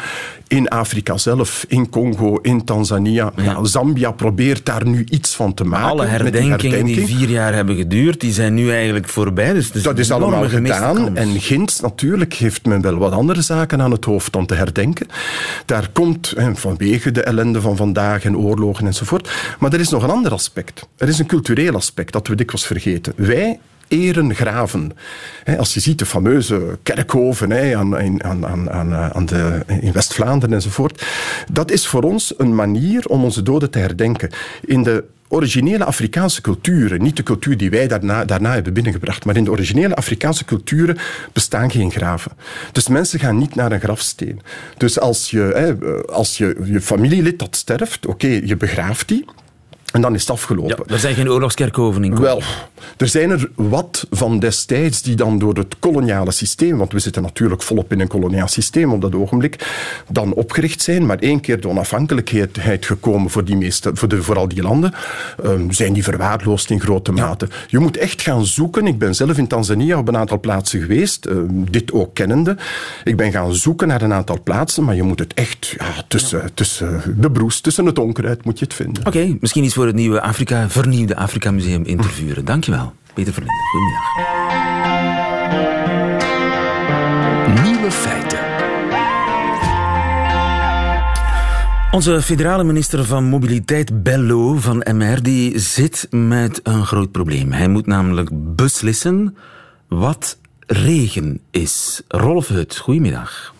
In 0.47 0.67
Afrika 0.67 1.17
zelf, 1.17 1.65
in 1.67 1.89
Congo, 1.89 2.37
in 2.41 2.63
Tanzania. 2.63 3.31
Ja. 3.35 3.63
Zambia 3.63 4.11
probeert 4.11 4.65
daar 4.65 4.87
nu 4.87 5.05
iets 5.09 5.35
van 5.35 5.53
te 5.53 5.63
maken. 5.63 5.89
Alle 5.89 6.05
herdenkingen 6.05 6.85
die 6.85 7.05
vier 7.05 7.29
jaar 7.29 7.53
hebben 7.53 7.75
geduurd, 7.75 8.19
die 8.19 8.33
zijn 8.33 8.53
nu 8.53 8.71
eigenlijk 8.71 9.09
voorbij. 9.09 9.53
Dus 9.53 9.71
dat 9.71 9.99
is 9.99 10.11
allemaal 10.11 10.49
gedaan. 10.49 11.17
En 11.17 11.39
Gint 11.41 11.81
natuurlijk 11.81 12.33
heeft 12.33 12.65
men 12.65 12.81
wel 12.81 12.97
wat 12.97 13.11
andere 13.11 13.41
zaken 13.41 13.81
aan 13.81 13.91
het 13.91 14.05
hoofd 14.05 14.31
dan 14.31 14.45
te 14.45 14.53
herdenken. 14.53 15.07
Daar 15.65 15.89
komt, 15.93 16.33
vanwege 16.53 17.11
de 17.11 17.21
ellende 17.21 17.61
van 17.61 17.75
vandaag 17.75 18.23
en 18.23 18.37
oorlogen 18.37 18.85
enzovoort. 18.85 19.31
Maar 19.59 19.73
er 19.73 19.79
is 19.79 19.89
nog 19.89 20.03
een 20.03 20.09
ander 20.09 20.31
aspect. 20.31 20.87
Er 20.97 21.07
is 21.07 21.19
een 21.19 21.25
cultureel 21.25 21.75
aspect 21.75 22.13
dat 22.13 22.27
we 22.27 22.35
dikwijls 22.35 22.65
vergeten. 22.65 23.13
Wij 23.43 23.59
eren 23.87 24.35
graven. 24.35 24.91
Als 25.57 25.73
je 25.73 25.79
ziet 25.79 25.99
de 25.99 26.05
fameuze 26.05 26.77
kerkhoven 26.83 27.75
aan, 27.77 28.23
aan, 28.23 28.45
aan, 28.69 28.93
aan 28.93 29.25
de, 29.25 29.63
in 29.81 29.91
West-Vlaanderen 29.91 30.55
enzovoort, 30.55 31.05
dat 31.51 31.71
is 31.71 31.87
voor 31.87 32.03
ons 32.03 32.33
een 32.37 32.55
manier 32.55 33.05
om 33.05 33.23
onze 33.23 33.43
doden 33.43 33.69
te 33.69 33.79
herdenken. 33.79 34.29
In 34.65 34.83
de 34.83 35.03
originele 35.27 35.83
Afrikaanse 35.83 36.41
culturen, 36.41 37.01
niet 37.01 37.17
de 37.17 37.23
cultuur 37.23 37.57
die 37.57 37.69
wij 37.69 37.87
daarna, 37.87 38.25
daarna 38.25 38.53
hebben 38.53 38.73
binnengebracht, 38.73 39.25
maar 39.25 39.35
in 39.35 39.43
de 39.43 39.51
originele 39.51 39.95
Afrikaanse 39.95 40.45
culturen 40.45 40.97
bestaan 41.33 41.71
geen 41.71 41.91
graven. 41.91 42.31
Dus 42.71 42.87
mensen 42.87 43.19
gaan 43.19 43.37
niet 43.37 43.55
naar 43.55 43.71
een 43.71 43.79
grafsteen. 43.79 44.41
Dus 44.77 44.99
als 44.99 45.29
je, 45.29 46.05
als 46.11 46.37
je, 46.37 46.61
je 46.63 46.81
familielid 46.81 47.39
dat 47.39 47.55
sterft, 47.55 48.05
oké, 48.05 48.27
je 48.27 48.57
begraaft 48.57 49.07
die. 49.07 49.25
En 49.93 50.01
dan 50.01 50.13
is 50.13 50.21
het 50.21 50.29
afgelopen. 50.29 50.83
Ja, 50.87 50.93
er 50.93 50.99
zijn 50.99 51.15
geen 51.15 51.29
oorlogskerkhoven 51.29 52.03
in. 52.03 52.19
Wel, 52.19 52.41
er 52.97 53.07
zijn 53.07 53.29
er 53.29 53.49
wat 53.55 54.07
van 54.11 54.39
destijds 54.39 55.01
die 55.01 55.15
dan 55.15 55.39
door 55.39 55.53
het 55.53 55.75
koloniale 55.79 56.31
systeem, 56.31 56.77
want 56.77 56.91
we 56.91 56.99
zitten 56.99 57.21
natuurlijk 57.21 57.61
volop 57.61 57.91
in 57.91 57.99
een 57.99 58.07
koloniaal 58.07 58.47
systeem 58.47 58.91
op 58.93 59.01
dat 59.01 59.15
ogenblik, 59.15 59.67
dan 60.09 60.33
opgericht 60.33 60.81
zijn. 60.81 61.05
Maar 61.05 61.17
één 61.17 61.39
keer 61.39 61.61
de 61.61 61.67
onafhankelijkheid 61.67 62.85
gekomen 62.85 63.29
voor, 63.29 63.45
die 63.45 63.55
meeste, 63.55 63.91
voor, 63.93 64.07
de, 64.07 64.23
voor 64.23 64.37
al 64.37 64.47
die 64.47 64.61
landen, 64.61 64.93
um, 65.45 65.71
zijn 65.71 65.93
die 65.93 66.03
verwaarloosd 66.03 66.69
in 66.69 66.81
grote 66.81 67.11
mate. 67.11 67.47
Je 67.67 67.79
moet 67.79 67.97
echt 67.97 68.21
gaan 68.21 68.45
zoeken. 68.45 68.87
Ik 68.87 68.97
ben 68.97 69.15
zelf 69.15 69.37
in 69.37 69.47
Tanzania 69.47 69.97
op 69.97 70.07
een 70.07 70.17
aantal 70.17 70.39
plaatsen 70.39 70.81
geweest, 70.81 71.25
um, 71.25 71.71
dit 71.71 71.91
ook 71.91 72.13
kennende. 72.13 72.57
Ik 73.03 73.17
ben 73.17 73.31
gaan 73.31 73.55
zoeken 73.55 73.87
naar 73.87 74.01
een 74.01 74.13
aantal 74.13 74.41
plaatsen, 74.43 74.83
maar 74.83 74.95
je 74.95 75.03
moet 75.03 75.19
het 75.19 75.33
echt 75.33 75.75
ja, 75.77 75.93
tussen, 76.07 76.53
tussen 76.53 77.15
de 77.17 77.31
broes, 77.31 77.61
tussen 77.61 77.85
het 77.85 77.99
onkruid 77.99 78.45
moet 78.45 78.59
je 78.59 78.65
het 78.65 78.73
vinden. 78.73 79.05
Oké, 79.05 79.37
misschien 79.39 79.63
iets 79.63 79.73
voor 79.73 79.82
het 79.87 79.95
nieuwe 79.95 80.21
Afrika, 80.21 80.69
vernieuwde 80.69 81.15
Afrika 81.15 81.51
Museum 81.51 81.83
interviewen. 81.83 82.45
Dankjewel, 82.45 82.93
Peter 83.13 83.33
Verlinde. 83.33 83.59
Goedemiddag. 83.71 84.03
Nieuwe 87.63 87.91
feiten. 87.91 88.39
Onze 91.91 92.21
federale 92.21 92.63
minister 92.63 93.05
van 93.05 93.23
Mobiliteit, 93.23 94.03
Bello 94.03 94.55
van 94.55 94.85
MR, 94.91 95.23
die 95.23 95.59
zit 95.59 96.07
met 96.09 96.59
een 96.63 96.85
groot 96.85 97.11
probleem. 97.11 97.51
Hij 97.51 97.67
moet 97.67 97.85
namelijk 97.85 98.29
beslissen 98.55 99.37
wat 99.87 100.37
regen 100.67 101.39
is. 101.51 102.01
Rolf 102.07 102.47
Hut, 102.47 102.77
goedemiddag. 102.77 103.52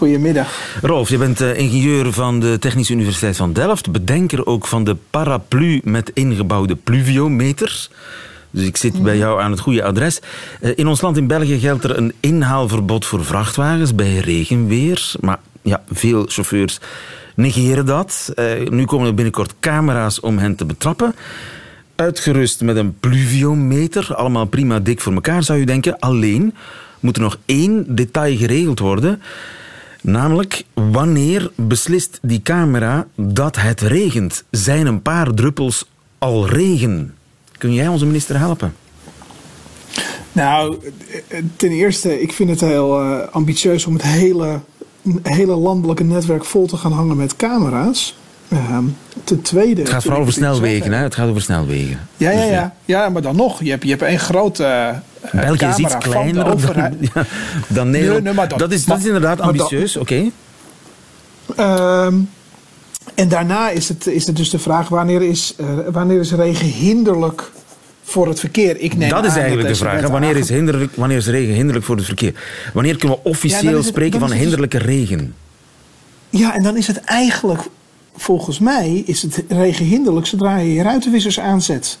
Goedemiddag. 0.00 0.78
Rolf, 0.82 1.08
je 1.08 1.18
bent 1.18 1.40
eh, 1.40 1.58
ingenieur 1.58 2.12
van 2.12 2.40
de 2.40 2.58
Technische 2.58 2.92
Universiteit 2.92 3.36
van 3.36 3.52
Delft, 3.52 3.92
bedenker 3.92 4.46
ook 4.46 4.66
van 4.66 4.84
de 4.84 4.96
paraplu 5.10 5.80
met 5.84 6.10
ingebouwde 6.14 6.76
pluviometer. 6.76 7.88
Dus 8.50 8.66
ik 8.66 8.76
zit 8.76 9.02
bij 9.02 9.16
jou 9.16 9.40
aan 9.40 9.50
het 9.50 9.60
goede 9.60 9.84
adres. 9.84 10.20
Eh, 10.60 10.70
in 10.74 10.86
ons 10.86 11.00
land, 11.00 11.16
in 11.16 11.26
België, 11.26 11.58
geldt 11.58 11.84
er 11.84 11.96
een 11.96 12.12
inhaalverbod 12.20 13.06
voor 13.06 13.24
vrachtwagens 13.24 13.94
bij 13.94 14.16
regenweer. 14.16 15.12
Maar 15.20 15.38
ja, 15.62 15.82
veel 15.90 16.24
chauffeurs 16.28 16.78
negeren 17.34 17.86
dat. 17.86 18.32
Eh, 18.34 18.68
nu 18.68 18.84
komen 18.84 19.06
er 19.06 19.14
binnenkort 19.14 19.54
camera's 19.60 20.20
om 20.20 20.38
hen 20.38 20.54
te 20.54 20.64
betrappen. 20.64 21.14
Uitgerust 21.94 22.62
met 22.62 22.76
een 22.76 22.98
pluviometer. 23.00 24.14
Allemaal 24.14 24.46
prima 24.46 24.78
dik 24.78 25.00
voor 25.00 25.12
elkaar, 25.12 25.42
zou 25.42 25.58
je 25.58 25.66
denken. 25.66 25.98
Alleen 25.98 26.54
moet 27.00 27.16
er 27.16 27.22
nog 27.22 27.38
één 27.44 27.94
detail 27.94 28.36
geregeld 28.36 28.78
worden. 28.78 29.22
Namelijk, 30.02 30.64
wanneer 30.74 31.50
beslist 31.54 32.18
die 32.22 32.42
camera 32.42 33.06
dat 33.14 33.56
het 33.56 33.80
regent? 33.80 34.44
Zijn 34.50 34.86
een 34.86 35.02
paar 35.02 35.34
druppels 35.34 35.90
al 36.18 36.48
regen? 36.48 37.14
Kun 37.58 37.74
jij 37.74 37.88
onze 37.88 38.06
minister 38.06 38.38
helpen? 38.38 38.74
Nou, 40.32 40.76
ten 41.56 41.70
eerste, 41.70 42.20
ik 42.20 42.32
vind 42.32 42.50
het 42.50 42.60
heel 42.60 43.02
uh, 43.02 43.18
ambitieus 43.30 43.86
om 43.86 43.92
het 43.92 44.02
hele, 44.02 44.60
hele 45.22 45.56
landelijke 45.56 46.04
netwerk 46.04 46.44
vol 46.44 46.66
te 46.66 46.76
gaan 46.76 46.92
hangen 46.92 47.16
met 47.16 47.36
camera's. 47.36 48.18
Uh, 48.48 48.78
ten 49.24 49.42
tweede. 49.42 49.80
Het 49.80 49.90
gaat 49.90 50.02
vooral 50.02 50.20
over 50.20 50.32
snelwegen, 50.32 50.92
hè? 50.92 51.02
Het 51.02 51.14
gaat 51.14 51.28
over 51.28 51.42
snelwegen. 51.42 52.08
Ja, 52.16 52.30
ja, 52.30 52.40
dus, 52.40 52.50
ja. 52.50 52.62
Eh, 52.62 52.70
ja, 52.84 53.08
maar 53.08 53.22
dan 53.22 53.36
nog. 53.36 53.62
Je 53.62 53.70
hebt, 53.70 53.82
je 53.82 53.88
hebt 53.88 54.02
één 54.02 54.18
grote 54.18 54.94
België 55.32 55.66
is 55.66 55.76
iets 55.76 55.98
kleiner 55.98 56.44
dan, 56.44 56.58
ja, 57.14 57.24
dan 57.68 57.90
Nederland. 57.90 58.22
Nee, 58.22 58.34
nee, 58.34 58.46
dat, 58.46 58.58
dat, 58.58 58.72
is, 58.72 58.84
dat 58.84 58.98
is 58.98 59.04
inderdaad 59.04 59.40
ambitieus, 59.40 59.96
oké. 59.96 60.30
Okay. 61.56 62.06
Um, 62.06 62.28
en 63.14 63.28
daarna 63.28 63.70
is 63.70 63.88
het, 63.88 64.06
is 64.06 64.26
het 64.26 64.36
dus 64.36 64.50
de 64.50 64.58
vraag: 64.58 64.88
wanneer 64.88 65.22
is, 65.22 65.54
uh, 65.60 65.66
wanneer 65.92 66.20
is 66.20 66.32
regen 66.32 66.66
hinderlijk 66.66 67.50
voor 68.02 68.28
het 68.28 68.40
verkeer? 68.40 68.76
Ik 68.80 68.96
neem 68.96 69.08
dat 69.08 69.24
is 69.24 69.36
eigenlijk 69.36 69.68
de 69.68 69.74
vraag. 69.74 70.08
Wanneer 70.08 70.36
is, 70.36 70.48
hinderlijk, 70.48 70.92
wanneer 70.96 71.16
is 71.16 71.26
regen 71.26 71.54
hinderlijk 71.54 71.84
voor 71.84 71.96
het 71.96 72.04
verkeer? 72.04 72.34
Wanneer 72.72 72.96
kunnen 72.96 73.18
we 73.22 73.28
officieel 73.28 73.70
ja, 73.70 73.76
het, 73.76 73.86
spreken 73.86 74.20
van 74.20 74.28
dus- 74.28 74.38
hinderlijke 74.38 74.78
dus, 74.78 74.86
regen? 74.86 75.34
Ja, 76.30 76.54
en 76.54 76.62
dan 76.62 76.76
is 76.76 76.86
het 76.86 77.00
eigenlijk, 77.00 77.62
volgens 78.16 78.58
mij, 78.58 79.02
is 79.06 79.22
het 79.22 79.44
regen 79.48 79.84
hinderlijk 79.84 80.26
zodra 80.26 80.56
je 80.56 80.74
je 80.74 80.82
ruitenwissers 80.82 81.40
aanzet. 81.40 81.98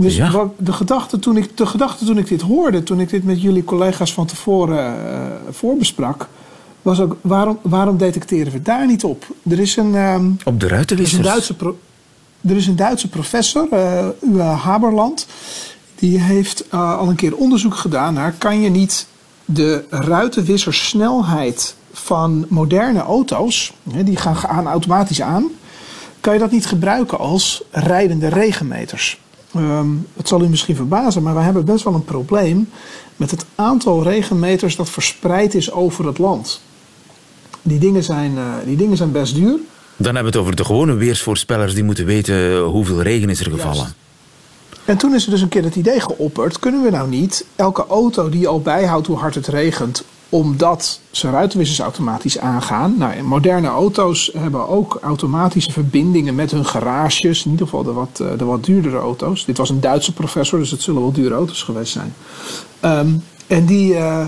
Dus 0.00 0.16
de, 0.56 0.72
gedachte 0.72 1.18
toen 1.18 1.36
ik, 1.36 1.56
de 1.56 1.66
gedachte 1.66 2.04
toen 2.04 2.18
ik 2.18 2.28
dit 2.28 2.40
hoorde, 2.40 2.82
toen 2.82 3.00
ik 3.00 3.10
dit 3.10 3.24
met 3.24 3.42
jullie 3.42 3.64
collega's 3.64 4.12
van 4.12 4.26
tevoren 4.26 4.94
uh, 4.94 5.22
voorbesprak, 5.50 6.28
was 6.82 7.00
ook 7.00 7.16
waarom, 7.20 7.58
waarom 7.62 7.96
detecteren 7.96 8.52
we 8.52 8.62
daar 8.62 8.86
niet 8.86 9.04
op? 9.04 9.26
Er 9.50 9.58
is 9.58 9.76
een. 9.76 9.94
Um, 9.94 10.36
op 10.44 10.60
de 10.60 10.68
ruitenwissers? 10.68 11.26
Er 11.26 11.36
is 11.36 11.48
een 11.48 11.56
Duitse, 11.58 11.74
er 12.48 12.56
is 12.56 12.66
een 12.66 12.76
Duitse 12.76 13.08
professor, 13.08 13.68
uh, 13.72 14.06
Uwe 14.20 14.42
Haberland, 14.42 15.26
die 15.94 16.20
heeft 16.20 16.64
uh, 16.74 16.98
al 16.98 17.08
een 17.08 17.16
keer 17.16 17.36
onderzoek 17.36 17.74
gedaan 17.74 18.14
naar 18.14 18.32
kan 18.32 18.60
je 18.60 18.70
niet 18.70 19.06
de 19.44 19.84
ruitenwissersnelheid 19.90 21.74
van 21.92 22.46
moderne 22.48 23.00
auto's, 23.00 23.72
die 23.82 24.16
gaan, 24.16 24.36
gaan 24.36 24.66
automatisch 24.66 25.22
aan, 25.22 25.46
kan 26.20 26.32
je 26.32 26.38
dat 26.38 26.50
niet 26.50 26.66
gebruiken 26.66 27.18
als 27.18 27.62
rijdende 27.70 28.28
regenmeters? 28.28 29.20
Um, 29.56 30.06
het 30.16 30.28
zal 30.28 30.42
u 30.42 30.48
misschien 30.48 30.76
verbazen, 30.76 31.22
maar 31.22 31.34
we 31.34 31.40
hebben 31.40 31.64
best 31.64 31.84
wel 31.84 31.94
een 31.94 32.04
probleem 32.04 32.68
met 33.16 33.30
het 33.30 33.44
aantal 33.54 34.02
regenmeters 34.02 34.76
dat 34.76 34.90
verspreid 34.90 35.54
is 35.54 35.72
over 35.72 36.06
het 36.06 36.18
land. 36.18 36.60
Die 37.62 37.78
dingen 37.78 38.04
zijn, 38.04 38.32
uh, 38.32 38.52
die 38.64 38.76
dingen 38.76 38.96
zijn 38.96 39.12
best 39.12 39.34
duur. 39.34 39.58
Dan 39.96 40.14
hebben 40.14 40.32
we 40.32 40.38
het 40.38 40.46
over 40.46 40.56
de 40.56 40.64
gewone 40.64 40.94
weersvoorspellers 40.94 41.74
die 41.74 41.84
moeten 41.84 42.04
weten 42.04 42.58
hoeveel 42.60 43.02
regen 43.02 43.30
is 43.30 43.40
er 43.40 43.50
gevallen. 43.50 43.94
En 44.84 44.96
toen 44.96 45.14
is 45.14 45.24
er 45.24 45.30
dus 45.30 45.40
een 45.40 45.48
keer 45.48 45.64
het 45.64 45.76
idee 45.76 46.00
geopperd: 46.00 46.58
kunnen 46.58 46.82
we 46.82 46.90
nou 46.90 47.08
niet 47.08 47.44
elke 47.56 47.86
auto 47.86 48.28
die 48.28 48.48
al 48.48 48.60
bijhoudt 48.60 49.06
hoe 49.06 49.16
hard 49.16 49.34
het 49.34 49.46
regent, 49.46 50.04
omdat 50.28 51.00
ze 51.10 51.30
ruitenwissers 51.30 51.78
automatisch 51.78 52.38
aangaan. 52.38 52.94
Nou, 52.98 53.22
moderne 53.22 53.68
auto's 53.68 54.30
hebben 54.36 54.68
ook 54.68 54.98
automatische 55.02 55.72
verbindingen 55.72 56.34
met 56.34 56.50
hun 56.50 56.64
garages. 56.64 57.44
In 57.44 57.50
ieder 57.50 57.66
geval 57.66 57.82
de 57.82 57.92
wat, 57.92 58.20
eh, 58.20 58.26
de 58.38 58.44
wat 58.44 58.64
duurdere 58.64 58.98
auto's. 58.98 59.44
Dit 59.44 59.56
was 59.56 59.70
een 59.70 59.80
Duitse 59.80 60.12
professor, 60.12 60.58
dus 60.58 60.70
het 60.70 60.82
zullen 60.82 61.00
wel 61.00 61.12
dure 61.12 61.34
auto's 61.34 61.62
geweest 61.62 61.92
zijn. 61.92 62.14
Um, 62.80 63.24
en 63.46 63.66
die, 63.66 63.92
uh, 63.92 64.26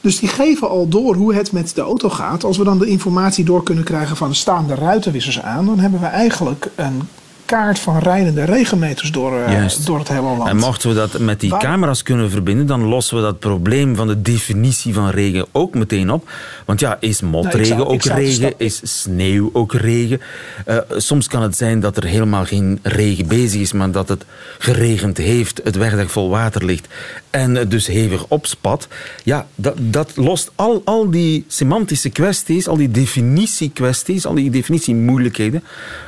dus 0.00 0.18
die 0.18 0.28
geven 0.28 0.68
al 0.68 0.88
door 0.88 1.14
hoe 1.14 1.34
het 1.34 1.52
met 1.52 1.74
de 1.74 1.80
auto 1.80 2.08
gaat. 2.08 2.44
Als 2.44 2.56
we 2.56 2.64
dan 2.64 2.78
de 2.78 2.86
informatie 2.86 3.44
door 3.44 3.62
kunnen 3.62 3.84
krijgen 3.84 4.16
van 4.16 4.32
de 4.66 4.74
ruitenwissers 4.74 5.40
aan, 5.40 5.66
dan 5.66 5.78
hebben 5.78 6.00
we 6.00 6.06
eigenlijk 6.06 6.70
een 6.74 7.02
kaart 7.50 7.78
van 7.78 7.98
rijdende 7.98 8.44
regenmeters 8.44 9.10
door, 9.12 9.32
uh, 9.38 9.66
door 9.84 9.98
het 9.98 10.08
hele 10.08 10.20
land. 10.20 10.48
En 10.48 10.56
mochten 10.56 10.88
we 10.88 10.94
dat 10.94 11.18
met 11.18 11.40
die 11.40 11.56
camera's 11.56 12.02
kunnen 12.02 12.30
verbinden, 12.30 12.66
dan 12.66 12.82
lossen 12.82 13.16
we 13.16 13.22
dat 13.22 13.38
probleem 13.38 13.96
van 13.96 14.06
de 14.06 14.22
definitie 14.22 14.94
van 14.94 15.08
regen 15.08 15.46
ook 15.52 15.74
meteen 15.74 16.10
op. 16.10 16.30
Want 16.64 16.80
ja, 16.80 16.96
is 17.00 17.20
motregen 17.20 17.76
nou, 17.76 17.88
ook 17.88 18.02
regen? 18.02 18.54
Is 18.56 18.80
sneeuw 19.02 19.50
ook 19.52 19.72
regen? 19.72 20.20
Uh, 20.66 20.76
soms 20.96 21.26
kan 21.26 21.42
het 21.42 21.56
zijn 21.56 21.80
dat 21.80 21.96
er 21.96 22.04
helemaal 22.04 22.44
geen 22.44 22.78
regen 22.82 23.26
bezig 23.26 23.60
is, 23.60 23.72
maar 23.72 23.90
dat 23.90 24.08
het 24.08 24.24
geregend 24.58 25.16
heeft, 25.16 25.60
het 25.64 25.76
wegdek 25.76 26.10
vol 26.10 26.30
water 26.30 26.64
ligt 26.64 26.88
en 27.30 27.68
dus 27.68 27.86
hevig 27.86 28.26
opspat. 28.28 28.88
Ja, 29.24 29.46
dat, 29.54 29.74
dat 29.78 30.12
lost 30.16 30.50
al, 30.54 30.82
al 30.84 31.10
die 31.10 31.44
semantische 31.48 32.10
kwesties, 32.10 32.68
al 32.68 32.76
die 32.76 32.90
definitiekwesties, 32.90 34.26
al 34.26 34.34
die 34.34 34.50
definitiemoeilijkheden, 34.50 35.64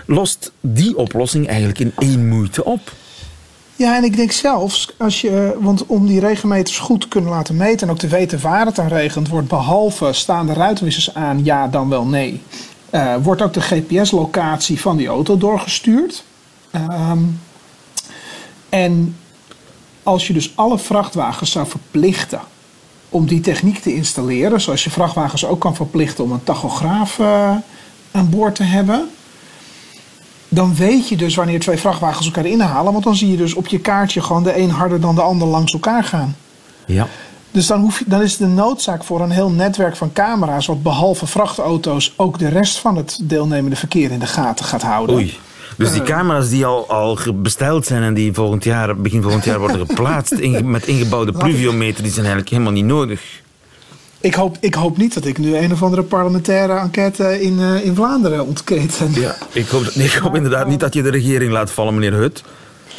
lost 0.07 0.53
die 0.61 0.97
oplossing 0.97 1.47
eigenlijk 1.47 1.79
in 1.79 1.93
één 1.99 2.29
moeite 2.29 2.65
op. 2.65 2.93
Ja, 3.77 3.97
en 3.97 4.05
ik 4.05 4.17
denk 4.17 4.33
zelfs, 4.33 4.95
als 4.97 5.21
je, 5.21 5.57
want 5.61 5.87
om 5.87 6.07
die 6.07 6.21
regenmeters 6.21 6.79
goed 6.79 7.01
te 7.01 7.09
kunnen 7.09 7.31
laten 7.31 7.57
meten 7.57 7.87
en 7.87 7.93
ook 7.93 7.99
te 7.99 8.09
weten 8.09 8.41
waar 8.41 8.67
het 8.67 8.79
aan 8.79 8.89
regent, 8.89 9.29
wordt 9.29 9.49
behalve 9.49 10.13
staan 10.13 10.47
de 10.47 10.53
ruitenwissers 10.53 11.15
aan, 11.15 11.45
ja 11.45 11.69
dan 11.69 11.89
wel 11.89 12.05
nee, 12.05 12.43
uh, 12.91 13.15
wordt 13.23 13.43
ook 13.43 13.53
de 13.53 13.61
GPS-locatie 13.61 14.81
van 14.81 14.97
die 14.97 15.07
auto 15.07 15.37
doorgestuurd. 15.37 16.25
Um, 16.75 17.41
en 18.69 19.17
als 20.03 20.27
je 20.27 20.33
dus 20.33 20.53
alle 20.55 20.79
vrachtwagens 20.79 21.51
zou 21.51 21.67
verplichten 21.67 22.41
om 23.09 23.27
die 23.27 23.41
techniek 23.41 23.79
te 23.79 23.95
installeren, 23.95 24.61
zoals 24.61 24.85
je 24.85 24.91
vrachtwagens 24.91 25.45
ook 25.45 25.61
kan 25.61 25.75
verplichten 25.75 26.25
om 26.25 26.33
een 26.33 26.45
tachograaf 26.45 27.19
uh, 27.19 27.57
aan 28.11 28.31
boord 28.31 28.55
te 28.55 28.63
hebben, 28.63 29.09
dan 30.49 30.75
weet 30.75 31.09
je 31.09 31.17
dus 31.17 31.35
wanneer 31.35 31.61
twee 31.61 31.77
vrachtwagens 31.77 32.27
elkaar 32.27 32.47
inhalen. 32.47 32.93
Want 32.93 33.05
dan 33.05 33.17
zie 33.17 33.31
je 33.31 33.37
dus 33.37 33.55
op 33.55 33.67
je 33.67 33.79
kaartje 33.79 34.23
gewoon 34.23 34.43
de 34.43 34.59
een 34.59 34.71
harder 34.71 35.01
dan 35.01 35.15
de 35.15 35.23
ander 35.23 35.49
langs 35.49 35.73
elkaar 35.73 36.05
gaan. 36.05 36.37
Ja. 36.87 37.09
Dus 37.51 37.67
dan, 37.67 37.81
hoef 37.81 37.99
je, 37.99 38.05
dan 38.09 38.23
is 38.23 38.37
de 38.37 38.47
noodzaak 38.47 39.05
voor 39.05 39.21
een 39.21 39.31
heel 39.31 39.51
netwerk 39.51 39.97
van 39.97 40.13
camera's, 40.13 40.67
wat 40.67 40.83
behalve 40.83 41.27
vrachtauto's 41.27 42.15
ook 42.17 42.39
de 42.39 42.49
rest 42.49 42.79
van 42.79 42.97
het 42.97 43.19
deelnemende 43.23 43.77
verkeer 43.77 44.11
in 44.11 44.19
de 44.19 44.27
gaten 44.27 44.65
gaat 44.65 44.83
houden. 44.83 45.17
Oei. 45.17 45.39
Dus 45.77 45.93
die 45.93 46.01
eh. 46.01 46.07
camera's 46.07 46.49
die 46.49 46.67
al, 46.67 46.89
al 46.89 47.19
besteld 47.35 47.87
zijn 47.87 48.03
en 48.03 48.15
die 48.15 48.33
volgend 48.33 48.65
jaar, 48.65 48.97
begin 48.97 49.23
volgend 49.23 49.45
jaar 49.45 49.59
worden 49.59 49.87
geplaatst 49.87 50.33
in, 50.33 50.71
met 50.71 50.87
ingebouwde 50.87 51.33
pluviometer, 51.33 52.03
die 52.03 52.13
zijn 52.13 52.25
eigenlijk 52.25 52.51
helemaal 52.55 52.73
niet 52.73 52.85
nodig. 52.85 53.41
Ik 54.21 54.35
hoop, 54.35 54.57
ik 54.61 54.75
hoop 54.75 54.97
niet 54.97 55.15
dat 55.15 55.25
ik 55.25 55.39
nu 55.39 55.57
een 55.57 55.73
of 55.73 55.83
andere 55.83 56.03
parlementaire 56.03 56.79
enquête 56.79 57.41
in, 57.41 57.59
uh, 57.59 57.85
in 57.85 57.95
Vlaanderen 57.95 58.47
ontketen. 58.47 59.13
Ja, 59.13 59.37
ik 59.53 59.69
hoop, 59.69 59.95
nee, 59.95 60.07
ik 60.07 60.13
hoop 60.13 60.35
inderdaad 60.35 60.67
niet 60.67 60.81
dat 60.81 60.95
je 60.95 61.03
de 61.03 61.11
regering 61.11 61.53
laat 61.53 61.71
vallen, 61.71 61.95
meneer 61.95 62.13
Hut. 62.13 62.43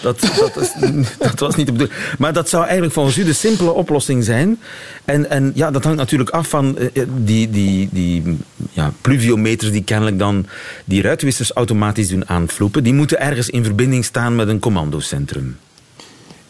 Dat, 0.04 0.20
dat, 0.20 0.54
dat, 1.20 1.40
was 1.40 1.56
niet 1.56 1.66
de 1.66 1.72
bedoeling. 1.72 2.00
Maar 2.18 2.34
dat 2.34 2.50
zou 2.50 2.64
eigenlijk 2.64 2.94
volgens 2.94 3.18
u 3.18 3.24
de 3.24 3.34
simpele 3.34 3.72
oplossing 3.72 4.24
zijn. 4.24 4.60
En, 5.06 5.30
en 5.30 5.52
ja, 5.56 5.72
dat 5.72 5.84
hangt 5.84 5.98
natuurlijk 5.98 6.30
af 6.30 6.48
van 6.48 6.78
uh, 6.80 7.04
die, 7.18 7.50
die, 7.50 7.90
die 7.92 8.38
ja, 8.72 8.94
pluviometers 9.02 9.72
die 9.72 9.84
kennelijk 9.84 10.20
dan 10.20 10.46
die 10.86 11.02
ruitwissers 11.02 11.52
automatisch 11.52 12.10
doen 12.10 12.30
aanvloepen. 12.30 12.84
Die 12.84 12.94
moeten 12.94 13.20
ergens 13.20 13.50
in 13.50 13.64
verbinding 13.64 14.06
staan 14.06 14.36
met 14.36 14.48
een 14.48 14.60
commandocentrum. 14.60 15.58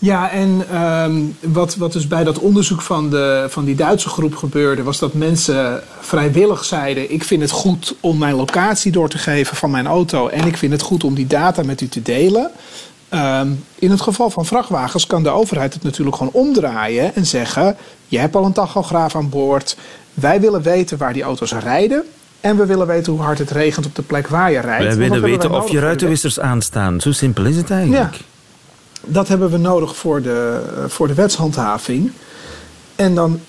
Ja, 0.03 0.31
en 0.31 0.81
um, 0.81 1.35
wat, 1.39 1.75
wat 1.75 1.93
dus 1.93 2.07
bij 2.07 2.23
dat 2.23 2.39
onderzoek 2.39 2.81
van, 2.81 3.09
de, 3.09 3.45
van 3.49 3.65
die 3.65 3.75
Duitse 3.75 4.09
groep 4.09 4.35
gebeurde, 4.35 4.83
was 4.83 4.99
dat 4.99 5.13
mensen 5.13 5.83
vrijwillig 5.99 6.63
zeiden: 6.63 7.11
Ik 7.11 7.23
vind 7.23 7.41
het 7.41 7.51
goed 7.51 7.95
om 7.99 8.17
mijn 8.17 8.35
locatie 8.35 8.91
door 8.91 9.09
te 9.09 9.17
geven 9.17 9.57
van 9.57 9.71
mijn 9.71 9.87
auto 9.87 10.27
en 10.27 10.47
ik 10.47 10.57
vind 10.57 10.71
het 10.71 10.81
goed 10.81 11.03
om 11.03 11.13
die 11.13 11.27
data 11.27 11.63
met 11.63 11.81
u 11.81 11.87
te 11.87 12.01
delen. 12.01 12.51
Um, 13.13 13.63
in 13.75 13.91
het 13.91 14.01
geval 14.01 14.29
van 14.29 14.45
vrachtwagens 14.45 15.07
kan 15.07 15.23
de 15.23 15.29
overheid 15.29 15.73
het 15.73 15.83
natuurlijk 15.83 16.15
gewoon 16.15 16.33
omdraaien 16.33 17.15
en 17.15 17.25
zeggen: 17.25 17.77
Je 18.07 18.19
hebt 18.19 18.35
al 18.35 18.45
een 18.45 18.53
tachograaf 18.53 19.15
aan 19.15 19.29
boord. 19.29 19.77
Wij 20.13 20.41
willen 20.41 20.61
weten 20.61 20.97
waar 20.97 21.13
die 21.13 21.23
auto's 21.23 21.53
rijden. 21.53 22.03
En 22.41 22.57
we 22.57 22.65
willen 22.65 22.87
weten 22.87 23.13
hoe 23.13 23.21
hard 23.21 23.37
het 23.37 23.51
regent 23.51 23.85
op 23.85 23.95
de 23.95 24.01
plek 24.01 24.27
waar 24.27 24.51
je 24.51 24.59
rijdt. 24.59 24.83
Wij 24.83 24.95
willen 24.95 25.21
weten 25.21 25.51
of 25.51 25.69
je 25.69 25.79
ruitenwissers 25.79 26.39
aanstaan. 26.39 27.01
Zo 27.01 27.11
simpel 27.11 27.45
is 27.45 27.55
het 27.55 27.71
eigenlijk. 27.71 28.13
Ja 28.13 28.31
dat 29.05 29.27
hebben 29.27 29.51
we 29.51 29.57
nodig 29.57 29.95
voor 29.95 30.21
de, 30.21 30.61
voor 30.87 31.07
de 31.07 31.13
wetshandhaving. 31.13 32.11
En 32.95 33.15
dan 33.15 33.39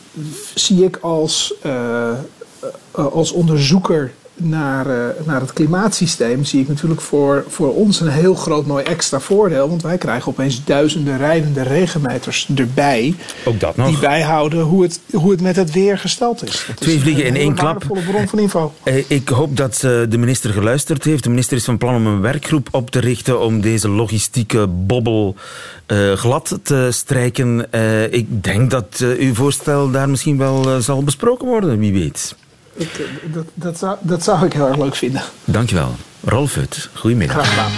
zie 0.54 0.84
ik 0.84 0.96
als, 0.96 1.54
uh, 1.66 2.10
als 2.90 3.32
onderzoeker 3.32 4.12
naar, 4.36 4.86
uh, 4.86 4.94
naar 5.24 5.40
het 5.40 5.52
klimaatsysteem, 5.52 6.44
zie 6.44 6.60
ik 6.60 6.68
natuurlijk 6.68 7.00
voor, 7.00 7.44
voor 7.48 7.74
ons 7.74 8.00
een 8.00 8.08
heel 8.08 8.34
groot 8.34 8.66
mooi 8.66 8.84
extra 8.84 9.20
voordeel. 9.20 9.68
Want 9.68 9.82
wij 9.82 9.98
krijgen 9.98 10.28
opeens 10.28 10.64
duizenden 10.64 11.18
rijdende 11.18 11.62
regenmeters 11.62 12.48
erbij. 12.56 13.14
Ook 13.44 13.60
dat 13.60 13.76
nog. 13.76 13.88
Die 13.88 13.98
bijhouden 13.98 14.60
hoe 14.60 14.82
het, 14.82 15.00
hoe 15.12 15.30
het 15.30 15.40
met 15.40 15.56
het 15.56 15.72
weer 15.72 15.98
gesteld 15.98 16.44
is. 16.44 16.64
Dat 16.66 16.76
Twee 16.76 17.00
vliegen 17.00 17.24
in 17.24 17.36
één 17.36 17.54
klap. 17.54 17.82
Een 17.82 18.04
bron 18.04 18.28
van 18.28 18.38
info. 18.38 18.72
Ik 19.08 19.28
hoop 19.28 19.56
dat 19.56 19.78
de 19.80 20.18
minister 20.18 20.52
geluisterd 20.52 21.04
heeft. 21.04 21.22
De 21.22 21.28
minister 21.28 21.56
is 21.56 21.64
van 21.64 21.78
plan 21.78 21.94
om 21.94 22.06
een 22.06 22.20
werkgroep 22.20 22.68
op 22.70 22.90
te 22.90 22.98
richten 22.98 23.40
om 23.40 23.60
deze 23.60 23.88
logistieke 23.88 24.66
bobbel 24.66 25.36
uh, 25.86 26.12
glad 26.12 26.58
te 26.62 26.88
strijken. 26.90 27.66
Uh, 27.70 28.12
ik 28.12 28.44
denk 28.44 28.70
dat 28.70 29.04
uw 29.18 29.34
voorstel 29.34 29.90
daar 29.90 30.08
misschien 30.08 30.38
wel 30.38 30.80
zal 30.80 31.02
besproken 31.02 31.46
worden, 31.46 31.78
wie 31.78 31.92
weet. 31.92 32.36
Ik, 32.74 33.08
dat, 33.32 33.46
dat, 33.54 33.78
zou, 33.78 33.96
dat 34.00 34.24
zou 34.24 34.46
ik 34.46 34.52
heel 34.52 34.68
erg 34.68 34.76
leuk 34.76 34.94
vinden. 34.94 35.22
Dankjewel. 35.44 35.94
Rolf 36.24 36.54
Hut, 36.54 36.90
goedemiddag. 36.94 37.36
Graag 37.36 37.50
gedaan. 37.50 37.70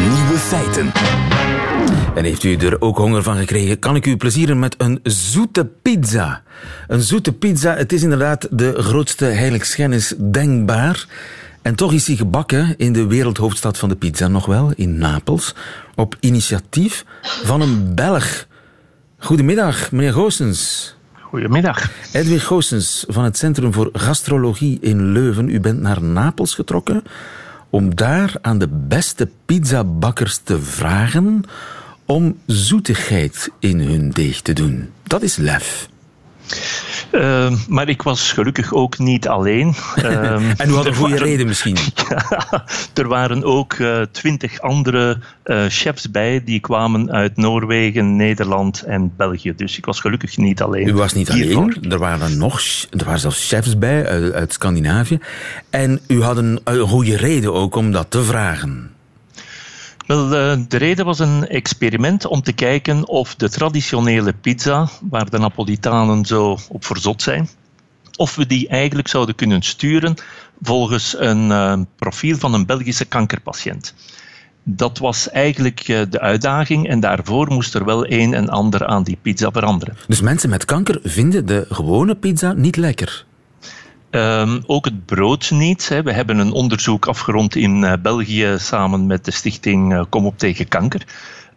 Nieuwe 0.00 0.38
feiten. 0.38 0.92
En 2.14 2.24
heeft 2.24 2.42
u 2.44 2.56
er 2.56 2.80
ook 2.80 2.96
honger 2.96 3.22
van 3.22 3.36
gekregen, 3.36 3.78
kan 3.78 3.96
ik 3.96 4.06
u 4.06 4.16
plezieren 4.16 4.58
met 4.58 4.74
een 4.78 5.00
zoete 5.02 5.68
pizza. 5.82 6.42
Een 6.88 7.00
zoete 7.00 7.32
pizza, 7.32 7.74
het 7.76 7.92
is 7.92 8.02
inderdaad 8.02 8.48
de 8.50 8.82
grootste 8.82 9.24
heiligschennis 9.24 10.14
denkbaar. 10.18 11.06
En 11.62 11.74
toch 11.74 11.92
is 11.92 12.06
hij 12.06 12.16
gebakken 12.16 12.74
in 12.76 12.92
de 12.92 13.06
wereldhoofdstad 13.06 13.78
van 13.78 13.88
de 13.88 13.96
pizza 13.96 14.28
nog 14.28 14.46
wel, 14.46 14.72
in 14.74 14.98
Napels, 14.98 15.54
op 15.94 16.16
initiatief 16.20 17.04
van 17.22 17.60
een 17.60 17.94
Belg. 17.94 18.46
Goedemiddag, 19.18 19.92
meneer 19.92 20.12
Goossens. 20.12 20.96
Goedemiddag. 21.28 21.90
Edwin 22.12 22.40
Goossens 22.40 23.04
van 23.08 23.24
het 23.24 23.36
Centrum 23.36 23.72
voor 23.72 23.90
Gastrologie 23.92 24.78
in 24.80 25.12
Leuven. 25.12 25.48
U 25.48 25.60
bent 25.60 25.80
naar 25.80 26.02
Napels 26.02 26.54
getrokken 26.54 27.02
om 27.70 27.94
daar 27.94 28.34
aan 28.40 28.58
de 28.58 28.68
beste 28.68 29.28
pizzabakkers 29.46 30.36
te 30.36 30.60
vragen 30.60 31.44
om 32.04 32.38
zoetigheid 32.46 33.50
in 33.58 33.80
hun 33.80 34.10
deeg 34.10 34.40
te 34.40 34.52
doen. 34.52 34.90
Dat 35.02 35.22
is 35.22 35.36
lef. 35.36 35.88
Uh, 37.12 37.52
maar 37.68 37.88
ik 37.88 38.02
was 38.02 38.32
gelukkig 38.32 38.74
ook 38.74 38.98
niet 38.98 39.28
alleen. 39.28 39.74
Uh, 39.96 40.32
en 40.60 40.68
u 40.68 40.72
had 40.72 40.86
een 40.86 40.94
goede 40.94 41.14
waren, 41.14 41.26
reden 41.28 41.46
misschien. 41.46 41.76
ja, 42.08 42.64
er 42.94 43.08
waren 43.08 43.44
ook 43.44 43.74
uh, 43.74 44.02
twintig 44.10 44.60
andere 44.60 45.18
uh, 45.44 45.64
chefs 45.68 46.10
bij 46.10 46.42
die 46.44 46.60
kwamen 46.60 47.12
uit 47.12 47.36
Noorwegen, 47.36 48.16
Nederland 48.16 48.82
en 48.82 49.12
België. 49.16 49.52
Dus 49.56 49.78
ik 49.78 49.84
was 49.84 50.00
gelukkig 50.00 50.36
niet 50.36 50.62
alleen. 50.62 50.88
U 50.88 50.94
was 50.94 51.12
niet 51.12 51.32
hiervoor. 51.32 51.62
alleen. 51.62 51.92
Er 51.92 51.98
waren 51.98 52.38
nog 52.38 52.60
er 52.90 53.04
waren 53.04 53.20
zelfs 53.20 53.48
chefs 53.48 53.78
bij 53.78 54.06
uit, 54.06 54.32
uit 54.32 54.52
Scandinavië. 54.52 55.18
En 55.70 56.00
u 56.06 56.22
had 56.22 56.36
een, 56.36 56.60
een 56.64 56.88
goede 56.88 57.16
reden 57.16 57.54
ook 57.54 57.76
om 57.76 57.92
dat 57.92 58.06
te 58.08 58.22
vragen. 58.22 58.90
Wel, 60.08 60.28
de 60.68 60.76
reden 60.76 61.04
was 61.04 61.18
een 61.18 61.48
experiment 61.48 62.26
om 62.26 62.42
te 62.42 62.52
kijken 62.52 63.08
of 63.08 63.34
de 63.34 63.48
traditionele 63.48 64.32
pizza, 64.32 64.88
waar 65.10 65.30
de 65.30 65.38
Napolitanen 65.38 66.24
zo 66.24 66.58
op 66.68 66.84
verzot 66.84 67.22
zijn, 67.22 67.48
of 68.16 68.34
we 68.34 68.46
die 68.46 68.68
eigenlijk 68.68 69.08
zouden 69.08 69.34
kunnen 69.34 69.62
sturen 69.62 70.14
volgens 70.62 71.16
een 71.18 71.50
uh, 71.50 71.80
profiel 71.96 72.38
van 72.38 72.54
een 72.54 72.66
Belgische 72.66 73.04
kankerpatiënt. 73.04 73.94
Dat 74.62 74.98
was 74.98 75.30
eigenlijk 75.30 75.88
uh, 75.88 76.00
de 76.10 76.20
uitdaging 76.20 76.88
en 76.88 77.00
daarvoor 77.00 77.48
moest 77.48 77.74
er 77.74 77.84
wel 77.84 78.10
een 78.10 78.34
en 78.34 78.48
ander 78.48 78.86
aan 78.86 79.02
die 79.02 79.18
pizza 79.22 79.50
veranderen. 79.50 79.96
Dus 80.06 80.20
mensen 80.20 80.50
met 80.50 80.64
kanker 80.64 81.00
vinden 81.02 81.46
de 81.46 81.66
gewone 81.68 82.14
pizza 82.14 82.52
niet 82.52 82.76
lekker? 82.76 83.26
Um, 84.10 84.62
ook 84.66 84.84
het 84.84 85.06
brood 85.06 85.50
niet. 85.50 85.88
Hè. 85.88 86.02
We 86.02 86.12
hebben 86.12 86.38
een 86.38 86.52
onderzoek 86.52 87.06
afgerond 87.06 87.56
in 87.56 87.82
uh, 87.82 87.92
België 88.02 88.54
samen 88.58 89.06
met 89.06 89.24
de 89.24 89.30
stichting 89.30 89.92
uh, 89.92 90.02
Kom 90.08 90.26
op 90.26 90.38
tegen 90.38 90.68
kanker. 90.68 91.06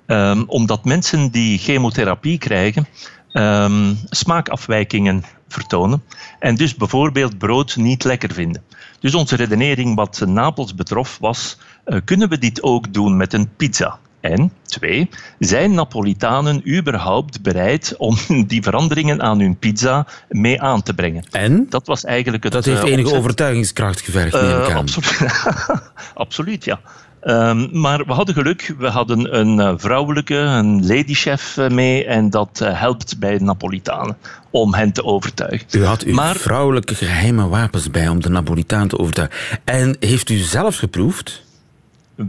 Um, 0.08 0.44
omdat 0.48 0.86
mensen 0.86 1.30
die 1.30 1.58
chemotherapie 1.58 2.38
krijgen 2.38 2.88
um, 3.34 3.98
smaakafwijkingen 4.10 5.24
vertonen 5.48 6.04
en 6.40 6.56
dus 6.56 6.76
bijvoorbeeld 6.76 7.38
brood 7.38 7.76
niet 7.76 8.04
lekker 8.04 8.34
vinden. 8.34 8.64
Dus 9.00 9.16
onze 9.16 9.36
redenering 9.36 9.96
wat 9.96 10.24
Napels 10.26 10.76
betrof 10.76 11.18
was, 11.18 11.58
uh, 11.86 12.00
kunnen 12.06 12.30
we 12.30 12.38
dit 12.38 12.64
ook 12.64 12.94
doen 12.94 13.18
met 13.18 13.34
een 13.34 13.50
pizza? 13.56 14.00
En 14.22 14.52
twee, 14.64 15.10
zijn 15.40 15.74
Napolitanen 15.74 16.78
überhaupt 16.78 17.42
bereid 17.42 17.96
om 17.98 18.18
die 18.48 18.64
veranderingen 18.64 19.22
aan 19.22 19.40
hun 19.40 19.58
pizza 19.58 20.08
mee 20.30 20.62
aan 20.62 20.84
te 20.84 20.94
brengen? 20.94 21.24
En? 21.32 21.66
Dat 21.70 21.88
was 21.88 22.04
eigenlijk 22.04 22.44
het. 22.44 22.54
Dat 22.54 22.66
heeft 22.66 22.84
enige 22.84 23.12
uh, 23.12 23.18
overtuigingskracht 23.18 24.02
gevergd, 24.02 24.42
neem 24.42 24.62
ik 24.62 24.70
aan. 24.70 24.78
Absoluut, 24.78 25.46
absoluut 26.14 26.66
ja. 26.66 26.80
Um, 27.24 27.70
maar 27.72 28.06
we 28.06 28.14
hadden 28.14 28.36
geluk, 28.36 28.76
we 28.78 28.88
hadden 28.88 29.40
een 29.40 29.58
uh, 29.58 29.74
vrouwelijke, 29.78 30.36
een 30.36 30.86
ladychef 30.88 31.58
mee 31.70 32.06
en 32.06 32.30
dat 32.30 32.60
helpt 32.64 33.20
bij 33.20 33.38
de 33.38 33.44
Napolitanen 33.44 34.18
om 34.50 34.74
hen 34.74 34.92
te 34.92 35.04
overtuigen. 35.04 35.68
U 35.72 35.86
had 35.86 36.04
uw 36.04 36.14
maar, 36.14 36.36
vrouwelijke 36.36 36.96
geheime 36.96 37.48
wapens 37.48 37.92
bij 37.92 38.08
om 38.08 38.22
de 38.22 38.30
Napolitaan 38.30 38.88
te 38.88 38.98
overtuigen. 38.98 39.38
En 39.64 39.96
heeft 40.00 40.30
u 40.30 40.38
zelf 40.38 40.76
geproefd? 40.76 41.44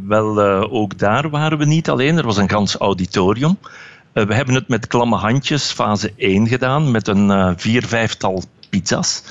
Wel, 0.07 0.47
uh, 0.47 0.73
ook 0.73 0.99
daar 0.99 1.31
waren 1.31 1.59
we 1.59 1.65
niet 1.65 1.91
alleen. 1.91 2.17
Er 2.17 2.25
was 2.25 2.37
een 2.37 2.51
gans 2.51 2.77
auditorium. 2.77 3.59
Uh, 4.15 4.25
we 4.25 4.35
hebben 4.35 4.55
het 4.55 4.69
met 4.69 4.87
klamme 4.87 5.17
handjes, 5.17 5.73
fase 5.73 6.13
1 6.17 6.49
gedaan, 6.49 6.91
met 6.91 7.09
een 7.09 7.29
uh, 7.29 7.53
vier, 7.57 7.87
vijftal 7.87 8.43
pizza's. 8.71 9.23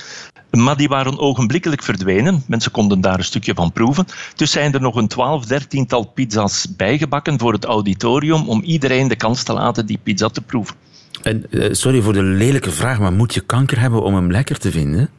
Maar 0.50 0.76
die 0.76 0.88
waren 0.88 1.18
ogenblikkelijk 1.18 1.82
verdwenen. 1.82 2.42
Mensen 2.46 2.70
konden 2.70 3.00
daar 3.00 3.18
een 3.18 3.24
stukje 3.24 3.54
van 3.54 3.72
proeven. 3.72 4.06
Dus 4.36 4.50
zijn 4.50 4.72
er 4.72 4.80
nog 4.80 4.96
een 4.96 5.08
12, 5.08 5.44
13-tal 5.52 6.04
pizza's 6.04 6.76
bijgebakken 6.76 7.38
voor 7.38 7.52
het 7.52 7.64
auditorium 7.64 8.48
om 8.48 8.62
iedereen 8.62 9.08
de 9.08 9.16
kans 9.16 9.42
te 9.42 9.52
laten 9.52 9.86
die 9.86 9.98
pizza 10.02 10.28
te 10.28 10.40
proeven. 10.40 10.74
En, 11.22 11.46
sorry 11.70 12.00
voor 12.00 12.12
de 12.12 12.22
lelijke 12.22 12.70
vraag, 12.70 12.98
maar 12.98 13.12
moet 13.12 13.34
je 13.34 13.40
kanker 13.40 13.80
hebben 13.80 14.02
om 14.02 14.14
hem 14.14 14.30
lekker 14.30 14.58
te 14.58 14.70
vinden? 14.70 15.10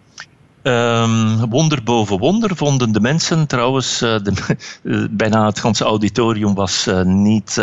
Um, 0.64 1.50
wonder 1.50 1.84
boven 1.84 2.18
wonder 2.18 2.56
vonden 2.56 2.92
de 2.92 3.00
mensen 3.00 3.48
trouwens, 3.48 4.02
uh, 4.02 4.16
de, 4.24 4.58
uh, 4.84 5.06
bijna 5.12 5.46
het 5.46 5.60
ganse 5.60 5.84
auditorium 5.84 6.54
was 6.54 6.88
uh, 6.88 7.02
niet, 7.02 7.56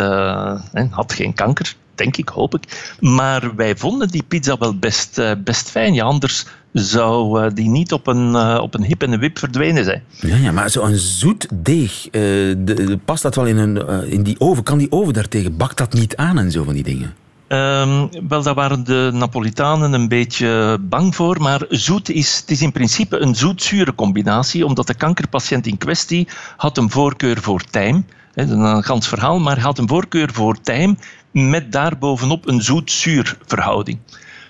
had 0.89 1.13
geen 1.13 1.33
kanker, 1.33 1.75
denk 1.95 2.17
ik, 2.17 2.29
hoop 2.29 2.55
ik. 2.55 2.95
Maar 2.99 3.55
wij 3.55 3.75
vonden 3.75 4.07
die 4.07 4.23
pizza 4.23 4.57
wel 4.57 4.75
best, 4.75 5.21
best 5.43 5.69
fijn. 5.69 5.93
Ja, 5.93 6.03
anders 6.03 6.45
zou 6.73 7.53
die 7.53 7.69
niet 7.69 7.93
op 7.93 8.07
een, 8.07 8.35
op 8.59 8.73
een 8.73 8.83
hip 8.83 9.03
en 9.03 9.11
een 9.11 9.19
wip 9.19 9.39
verdwenen 9.39 9.83
zijn. 9.83 10.03
Ja, 10.19 10.35
ja 10.35 10.51
maar 10.51 10.69
zo'n 10.69 10.95
zoet 10.95 11.47
deeg, 11.53 12.09
de, 12.09 12.55
de, 12.63 12.99
past 13.05 13.23
dat 13.23 13.35
wel 13.35 13.45
in, 13.45 13.57
een, 13.57 14.07
in 14.09 14.23
die 14.23 14.39
oven? 14.39 14.63
Kan 14.63 14.77
die 14.77 14.91
oven 14.91 15.13
daartegen? 15.13 15.57
Bakt 15.57 15.77
dat 15.77 15.93
niet 15.93 16.15
aan 16.15 16.37
en 16.39 16.51
zo 16.51 16.63
van 16.63 16.73
die 16.73 16.83
dingen? 16.83 17.13
Um, 17.51 18.09
wel, 18.27 18.43
daar 18.43 18.53
waren 18.53 18.83
de 18.83 19.09
Napolitanen 19.13 19.93
een 19.93 20.07
beetje 20.07 20.77
bang 20.81 21.15
voor, 21.15 21.41
maar 21.41 21.65
zoet 21.69 22.09
is, 22.09 22.37
het 22.37 22.51
is 22.51 22.61
in 22.61 22.71
principe 22.71 23.19
een 23.19 23.35
zoet-zure 23.35 23.95
combinatie, 23.95 24.65
omdat 24.65 24.87
de 24.87 24.93
kankerpatiënt 24.93 25.67
in 25.67 25.77
kwestie 25.77 26.27
had 26.57 26.77
een 26.77 26.89
voorkeur 26.89 27.41
voor 27.41 27.63
tijm. 27.63 28.05
Dat 28.33 28.45
is 28.45 28.51
een 28.51 28.83
gans 28.83 29.07
verhaal, 29.07 29.39
maar 29.39 29.59
had 29.59 29.77
een 29.77 29.87
voorkeur 29.87 30.33
voor 30.33 30.61
tijm 30.61 30.97
met 31.31 31.71
daarbovenop 31.71 32.47
een 32.47 32.61
zoet-zuur 32.61 33.37
verhouding. 33.45 33.99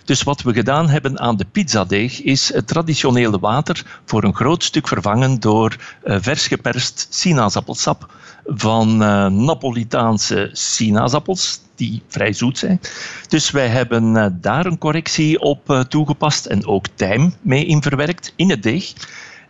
Dus 0.06 0.24
wat 0.24 0.42
we 0.42 0.54
gedaan 0.54 0.90
hebben 0.90 1.20
aan 1.20 1.38
de 1.38 1.46
pizzadeeg 1.52 2.22
is 2.22 2.54
het 2.54 2.68
traditionele 2.68 3.40
water 3.40 4.02
voor 4.06 4.24
een 4.24 4.36
groot 4.36 4.64
stuk 4.64 4.88
vervangen 4.88 5.40
door 5.40 5.76
uh, 6.04 6.18
vers 6.20 6.48
geperst 6.48 7.08
sinaasappelsap 7.10 8.14
van 8.46 9.02
uh, 9.02 9.26
Napolitaanse 9.28 10.50
sinaasappels 10.52 11.60
die 11.76 12.02
vrij 12.08 12.34
zoet 12.34 12.58
zijn. 12.58 12.80
Dus 13.28 13.52
wij 13.52 13.68
hebben 13.68 14.16
uh, 14.16 14.26
daar 14.32 14.66
een 14.66 14.78
correctie 14.78 15.40
op 15.40 15.86
toegepast 15.90 16.46
en 16.46 16.66
ook 16.66 16.86
tijm 16.96 17.34
mee 17.42 17.66
in 17.66 17.82
verwerkt 17.82 18.34
in 18.36 18.50
het 18.50 18.64
deeg. 18.64 18.94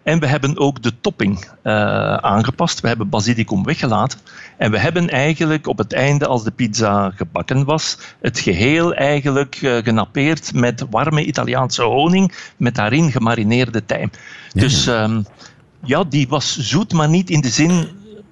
En 0.03 0.19
we 0.19 0.27
hebben 0.27 0.57
ook 0.57 0.83
de 0.83 0.93
topping 1.01 1.45
uh, 1.63 1.73
aangepast. 2.15 2.79
We 2.79 2.87
hebben 2.87 3.09
basilicum 3.09 3.63
weggelaten. 3.63 4.19
En 4.57 4.71
we 4.71 4.79
hebben 4.79 5.09
eigenlijk 5.09 5.67
op 5.67 5.77
het 5.77 5.93
einde, 5.93 6.27
als 6.27 6.43
de 6.43 6.51
pizza 6.51 7.11
gebakken 7.15 7.65
was, 7.65 7.97
het 8.21 8.39
geheel 8.39 8.93
eigenlijk 8.93 9.61
uh, 9.61 9.77
genapeerd 9.77 10.53
met 10.53 10.85
warme 10.89 11.25
Italiaanse 11.25 11.83
honing, 11.83 12.51
met 12.57 12.75
daarin 12.75 13.11
gemarineerde 13.11 13.85
tijm. 13.85 14.11
Ja. 14.53 14.61
Dus 14.61 14.87
um, 14.87 15.25
ja, 15.83 16.03
die 16.03 16.27
was 16.27 16.57
zoet, 16.57 16.93
maar 16.93 17.09
niet 17.09 17.29
in 17.29 17.41
de 17.41 17.49
zin 17.49 17.87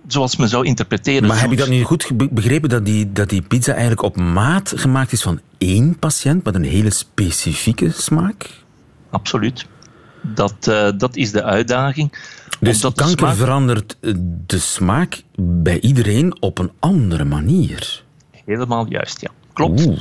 zoals 0.08 0.36
men 0.36 0.49
zou 0.49 0.65
interpreteren. 0.65 1.27
Maar 1.27 1.41
heb 1.41 1.51
ik 1.51 1.58
dat 1.58 1.69
nu 1.69 1.84
goed 1.84 2.12
begrepen 2.32 2.69
dat 2.69 2.86
die, 2.86 3.12
dat 3.12 3.29
die 3.29 3.41
pizza 3.41 3.71
eigenlijk 3.71 4.01
op 4.01 4.15
maat 4.15 4.73
gemaakt 4.75 5.12
is 5.12 5.21
van 5.21 5.39
één 5.58 5.99
patiënt 5.99 6.43
met 6.43 6.55
een 6.55 6.63
hele 6.63 6.91
specifieke 6.91 7.91
smaak? 7.91 8.49
Absoluut. 9.10 9.65
Dat, 10.21 10.67
uh, 10.69 10.89
dat 10.97 11.15
is 11.15 11.32
de 11.32 11.43
uitdaging. 11.43 12.17
Dus 12.60 12.82
kanker 12.82 13.08
smaak... 13.08 13.36
verandert 13.36 13.97
de 14.45 14.60
smaak 14.60 15.21
bij 15.41 15.79
iedereen 15.79 16.41
op 16.41 16.58
een 16.58 16.71
andere 16.79 17.25
manier. 17.25 18.03
Helemaal 18.45 18.86
juist, 18.89 19.21
ja. 19.21 19.29
Klopt. 19.53 19.86
Oeh, 19.86 19.99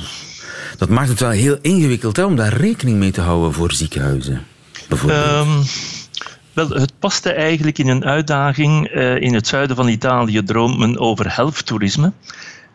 dat 0.77 0.89
maakt 0.89 1.09
het 1.09 1.19
wel 1.19 1.29
heel 1.29 1.57
ingewikkeld 1.61 2.15
hè, 2.15 2.23
om 2.23 2.35
daar 2.35 2.53
rekening 2.53 2.97
mee 2.97 3.11
te 3.11 3.21
houden 3.21 3.53
voor 3.53 3.71
ziekenhuizen. 3.71 4.45
Bijvoorbeeld. 4.89 5.47
Um, 5.47 5.63
wel, 6.53 6.69
het 6.69 6.93
paste 6.99 7.31
eigenlijk 7.31 7.77
in 7.77 7.87
een 7.87 8.05
uitdaging. 8.05 8.95
Uh, 8.95 9.21
in 9.21 9.33
het 9.33 9.47
zuiden 9.47 9.75
van 9.75 9.87
Italië 9.87 10.43
droomt 10.43 10.77
men 10.77 10.99
over 10.99 11.35
helfttoerisme. 11.35 12.11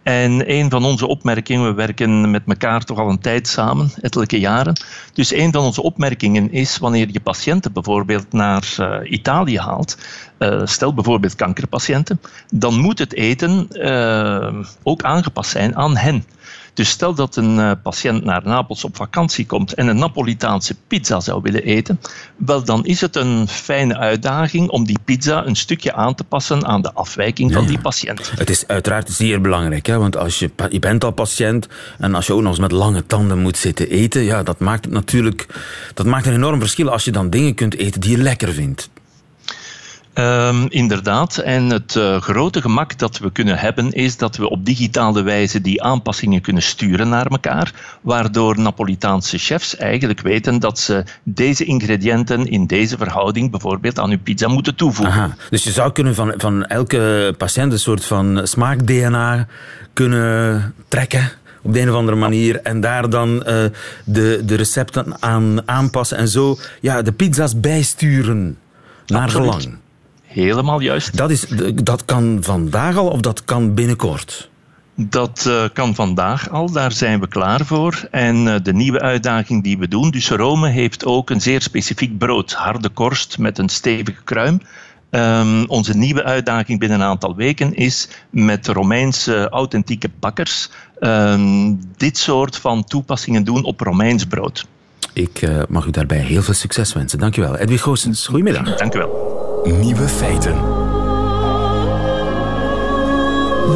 En 0.05 0.51
een 0.51 0.71
van 0.71 0.85
onze 0.85 1.07
opmerkingen, 1.07 1.65
we 1.65 1.75
werken 1.75 2.31
met 2.31 2.43
elkaar 2.47 2.85
toch 2.85 2.99
al 2.99 3.11
een 3.11 3.19
tijd 3.19 3.49
samen, 3.49 3.91
ettelijke 4.01 4.39
jaren. 4.39 4.81
Dus 5.13 5.33
een 5.33 5.53
van 5.53 5.65
onze 5.65 5.83
opmerkingen 5.83 6.53
is 6.53 6.79
wanneer 6.79 7.09
je 7.11 7.21
patiënten 7.21 7.73
bijvoorbeeld 7.73 8.33
naar 8.33 8.77
uh, 8.81 8.97
Italië 9.13 9.59
haalt, 9.59 9.99
uh, 10.39 10.61
stel 10.65 10.95
bijvoorbeeld 10.95 11.35
kankerpatiënten, 11.35 12.21
dan 12.51 12.79
moet 12.79 12.99
het 12.99 13.15
eten 13.15 13.69
uh, 13.73 14.65
ook 14.83 15.03
aangepast 15.03 15.51
zijn 15.51 15.77
aan 15.77 15.97
hen. 15.97 16.25
Dus 16.75 16.89
stel 16.89 17.15
dat 17.15 17.37
een 17.37 17.57
uh, 17.57 17.71
patiënt 17.83 18.25
naar 18.25 18.43
Napels 18.45 18.85
op 18.85 18.97
vakantie 18.97 19.47
komt 19.47 19.75
en 19.75 19.87
een 19.87 19.99
Napolitaanse 19.99 20.77
pizza 20.87 21.21
zou 21.21 21.43
willen 21.43 21.63
eten, 21.63 22.01
wel 22.37 22.65
dan 22.65 22.85
is 22.85 23.01
het 23.01 23.17
een 23.17 23.49
fijne 23.49 23.97
uitdaging 23.99 24.69
om 24.69 24.85
die 24.85 24.99
pizza 25.05 25.47
een 25.47 25.57
stukje 25.57 25.93
aan 25.93 26.15
te 26.15 26.25
passen 26.25 26.67
aan 26.67 26.83
de 26.83 26.93
afwijking 26.93 27.51
ja, 27.51 27.57
van 27.57 27.67
die 27.67 27.79
patiënt. 27.79 28.33
Het 28.37 28.51
is 28.51 28.67
uiteraard 28.67 29.11
zeer 29.11 29.41
belangrijk, 29.41 29.87
hè? 29.87 29.99
want 29.99 30.17
als 30.17 30.39
je, 30.39 30.51
je 30.69 30.79
bent 30.79 31.05
al 31.05 31.11
patiënt 31.11 31.69
en 31.99 32.15
als 32.15 32.27
je 32.27 32.33
ook 32.33 32.41
nog 32.41 32.51
eens 32.51 32.61
met 32.61 32.73
lange 32.73 33.07
tanden 33.07 33.39
moet 33.39 33.57
zitten 33.57 33.89
eten, 33.89 34.23
ja, 34.23 34.43
dat 34.43 34.59
maakt 34.59 34.85
het 34.85 34.95
natuurlijk 34.95 35.47
dat 35.95 36.07
maakt 36.07 36.27
een 36.27 36.35
enorm 36.35 36.61
verschil 36.61 36.91
als 36.91 37.05
je 37.05 37.13
dan 37.13 37.31
dingen 37.31 37.55
kunt 37.55 37.77
eten 37.77 38.01
die 38.01 38.11
je 38.11 38.23
lekker 38.23 38.53
vindt. 38.53 38.91
Um, 40.15 40.67
inderdaad. 40.69 41.37
En 41.37 41.71
het 41.71 41.95
uh, 41.95 42.21
grote 42.21 42.61
gemak 42.61 42.99
dat 42.99 43.19
we 43.19 43.33
kunnen 43.33 43.59
hebben 43.59 43.93
is 43.93 44.17
dat 44.17 44.37
we 44.37 44.49
op 44.49 44.65
digitale 44.65 45.23
wijze 45.23 45.61
die 45.61 45.83
aanpassingen 45.83 46.41
kunnen 46.41 46.63
sturen 46.63 47.09
naar 47.09 47.27
elkaar, 47.27 47.73
waardoor 48.01 48.61
Napolitaanse 48.61 49.39
chefs 49.39 49.77
eigenlijk 49.77 50.21
weten 50.21 50.61
dat 50.61 50.79
ze 50.79 51.05
deze 51.23 51.65
ingrediënten 51.65 52.47
in 52.47 52.67
deze 52.67 52.97
verhouding 52.97 53.51
bijvoorbeeld 53.51 53.99
aan 53.99 54.09
hun 54.09 54.23
pizza 54.23 54.49
moeten 54.49 54.75
toevoegen. 54.75 55.15
Aha. 55.15 55.37
Dus 55.51 55.65
je 55.65 55.71
zou 55.71 55.93
kunnen 55.93 56.15
van, 56.15 56.35
van 56.37 56.65
elke 56.65 57.35
patiënt 57.39 57.73
een 57.73 57.79
soort 57.79 58.05
van 58.05 58.41
smaak-DNA 58.43 59.47
kunnen 59.93 60.75
trekken 60.89 61.33
op 61.63 61.73
de 61.73 61.81
een 61.81 61.91
of 61.91 61.97
andere 61.97 62.17
manier. 62.17 62.61
En 62.61 62.81
daar 62.81 63.11
dan 63.11 63.35
uh, 63.37 63.43
de, 64.05 64.43
de 64.45 64.55
recepten 64.55 65.23
aan 65.23 65.69
aanpassen 65.69 66.17
en 66.17 66.29
zo 66.29 66.57
ja, 66.81 67.03
de 67.03 67.13
pizza's 67.13 67.61
bijsturen 67.61 68.59
naar 69.07 69.23
Absoluut. 69.23 69.53
gelang. 69.53 69.83
Helemaal 70.35 70.81
juist. 70.81 71.17
Dat, 71.17 71.31
is, 71.31 71.47
dat 71.75 72.05
kan 72.05 72.39
vandaag 72.41 72.97
al 72.97 73.09
of 73.09 73.21
dat 73.21 73.45
kan 73.45 73.75
binnenkort? 73.75 74.51
Dat 74.95 75.45
uh, 75.49 75.65
kan 75.73 75.95
vandaag 75.95 76.51
al, 76.51 76.71
daar 76.71 76.93
zijn 76.93 77.21
we 77.21 77.29
klaar 77.29 77.67
voor. 77.67 78.09
En 78.11 78.37
uh, 78.37 78.55
de 78.63 78.73
nieuwe 78.73 79.01
uitdaging 79.01 79.63
die 79.63 79.79
we 79.79 79.89
doen, 79.89 80.11
dus 80.11 80.31
Rome 80.31 80.69
heeft 80.69 81.05
ook 81.05 81.31
een 81.31 81.41
zeer 81.41 81.63
specifiek 81.63 82.19
brood, 82.19 82.53
harde 82.53 82.89
korst 82.89 83.39
met 83.39 83.59
een 83.59 83.69
stevige 83.69 84.23
kruim. 84.25 84.61
Um, 85.11 85.69
onze 85.69 85.97
nieuwe 85.97 86.25
uitdaging 86.25 86.79
binnen 86.79 87.01
een 87.01 87.07
aantal 87.07 87.37
weken 87.37 87.75
is 87.75 88.09
met 88.31 88.67
Romeinse 88.67 89.49
authentieke 89.49 90.11
bakkers 90.21 90.71
um, 91.01 91.81
dit 91.97 92.19
soort 92.19 92.57
van 92.57 92.85
toepassingen 92.85 93.45
doen 93.45 93.65
op 93.65 93.81
Romeins 93.81 94.25
brood. 94.25 94.67
Ik 95.13 95.43
uh, 95.43 95.63
mag 95.69 95.87
u 95.87 95.91
daarbij 95.91 96.19
heel 96.19 96.43
veel 96.43 96.55
succes 96.55 96.93
wensen. 96.93 97.19
Dankjewel. 97.19 97.57
Edwin 97.57 97.79
Goossens, 97.79 98.27
goedemiddag. 98.27 98.77
Dank 98.77 98.95
u 98.95 98.99
wel. 98.99 99.34
Nieuwe 99.65 100.09
feiten. 100.09 100.55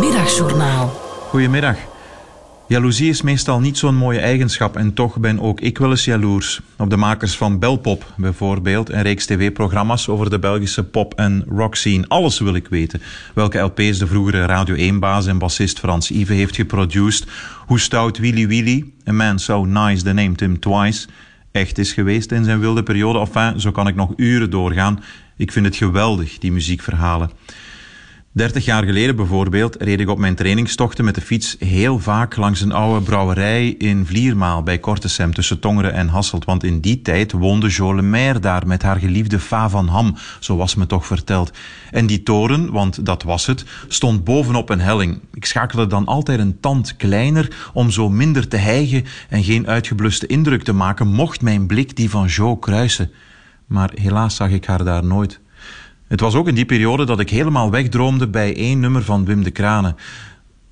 Middagjournaal. 0.00 0.88
Goedemiddag. 1.28 1.76
Jaloezie 2.66 3.08
is 3.08 3.22
meestal 3.22 3.60
niet 3.60 3.78
zo'n 3.78 3.94
mooie 3.94 4.18
eigenschap 4.18 4.76
en 4.76 4.94
toch 4.94 5.18
ben 5.18 5.40
ook 5.40 5.60
ik 5.60 5.78
wel 5.78 5.90
eens 5.90 6.04
jaloers. 6.04 6.60
Op 6.78 6.90
de 6.90 6.96
makers 6.96 7.36
van 7.36 7.58
Belpop 7.58 8.12
bijvoorbeeld, 8.16 8.90
een 8.90 9.02
reeks 9.02 9.26
tv-programma's 9.26 10.08
over 10.08 10.30
de 10.30 10.38
Belgische 10.38 10.84
pop- 10.84 11.14
en 11.14 11.44
rock 11.48 11.74
scene. 11.74 12.04
Alles 12.08 12.38
wil 12.38 12.54
ik 12.54 12.68
weten. 12.68 13.02
Welke 13.34 13.58
LP's 13.58 13.98
de 13.98 14.06
vroegere 14.06 14.44
Radio 14.44 14.92
1-baas 14.92 15.26
en 15.26 15.38
bassist 15.38 15.78
Frans 15.78 16.10
Ive 16.10 16.32
heeft 16.32 16.56
geproduced. 16.56 17.26
Hoe 17.66 17.80
stout 17.80 18.18
Willy 18.18 18.46
Willy, 18.46 18.92
a 19.08 19.12
man 19.12 19.38
so 19.38 19.64
nice 19.64 20.02
they 20.02 20.12
named 20.12 20.40
him 20.40 20.60
twice, 20.60 21.06
echt 21.52 21.78
is 21.78 21.92
geweest 21.92 22.32
in 22.32 22.44
zijn 22.44 22.60
wilde 22.60 22.82
periode. 22.82 23.18
Enfin, 23.18 23.60
zo 23.60 23.70
kan 23.70 23.88
ik 23.88 23.94
nog 23.94 24.12
uren 24.16 24.50
doorgaan. 24.50 25.02
Ik 25.38 25.52
vind 25.52 25.66
het 25.66 25.76
geweldig, 25.76 26.38
die 26.38 26.52
muziekverhalen. 26.52 27.30
30 28.32 28.64
jaar 28.64 28.84
geleden 28.84 29.16
bijvoorbeeld 29.16 29.76
reed 29.82 30.00
ik 30.00 30.08
op 30.08 30.18
mijn 30.18 30.34
trainingstochten 30.34 31.04
met 31.04 31.14
de 31.14 31.20
fiets 31.20 31.56
heel 31.58 31.98
vaak 31.98 32.36
langs 32.36 32.60
een 32.60 32.72
oude 32.72 33.04
brouwerij 33.04 33.68
in 33.68 34.06
Vliermaal 34.06 34.62
bij 34.62 34.78
Kortesem 34.78 35.34
tussen 35.34 35.60
Tongeren 35.60 35.92
en 35.92 36.08
Hasselt. 36.08 36.44
Want 36.44 36.64
in 36.64 36.80
die 36.80 37.02
tijd 37.02 37.32
woonde 37.32 37.68
Jo 37.68 37.94
Lemaire 37.94 38.38
daar 38.38 38.66
met 38.66 38.82
haar 38.82 38.98
geliefde 38.98 39.38
Fa 39.38 39.68
van 39.70 39.88
Ham, 39.88 40.16
zo 40.40 40.56
was 40.56 40.74
me 40.74 40.86
toch 40.86 41.06
verteld. 41.06 41.50
En 41.90 42.06
die 42.06 42.22
toren, 42.22 42.72
want 42.72 43.06
dat 43.06 43.22
was 43.22 43.46
het, 43.46 43.64
stond 43.88 44.24
bovenop 44.24 44.70
een 44.70 44.80
helling. 44.80 45.20
Ik 45.32 45.44
schakelde 45.44 45.86
dan 45.86 46.06
altijd 46.06 46.38
een 46.38 46.60
tand 46.60 46.96
kleiner 46.96 47.70
om 47.72 47.90
zo 47.90 48.08
minder 48.08 48.48
te 48.48 48.56
hijgen 48.56 49.04
en 49.28 49.44
geen 49.44 49.66
uitgebluste 49.66 50.26
indruk 50.26 50.62
te 50.62 50.72
maken, 50.72 51.06
mocht 51.06 51.42
mijn 51.42 51.66
blik 51.66 51.96
die 51.96 52.10
van 52.10 52.26
Jo 52.26 52.56
kruisen. 52.56 53.10
Maar 53.68 53.90
helaas 53.94 54.36
zag 54.36 54.50
ik 54.50 54.64
haar 54.64 54.84
daar 54.84 55.04
nooit. 55.04 55.40
Het 56.06 56.20
was 56.20 56.34
ook 56.34 56.48
in 56.48 56.54
die 56.54 56.66
periode 56.66 57.04
dat 57.04 57.20
ik 57.20 57.30
helemaal 57.30 57.70
wegdroomde 57.70 58.28
bij 58.28 58.56
één 58.56 58.80
nummer 58.80 59.02
van 59.02 59.24
Wim 59.24 59.42
de 59.42 59.50
Kranen. 59.50 59.96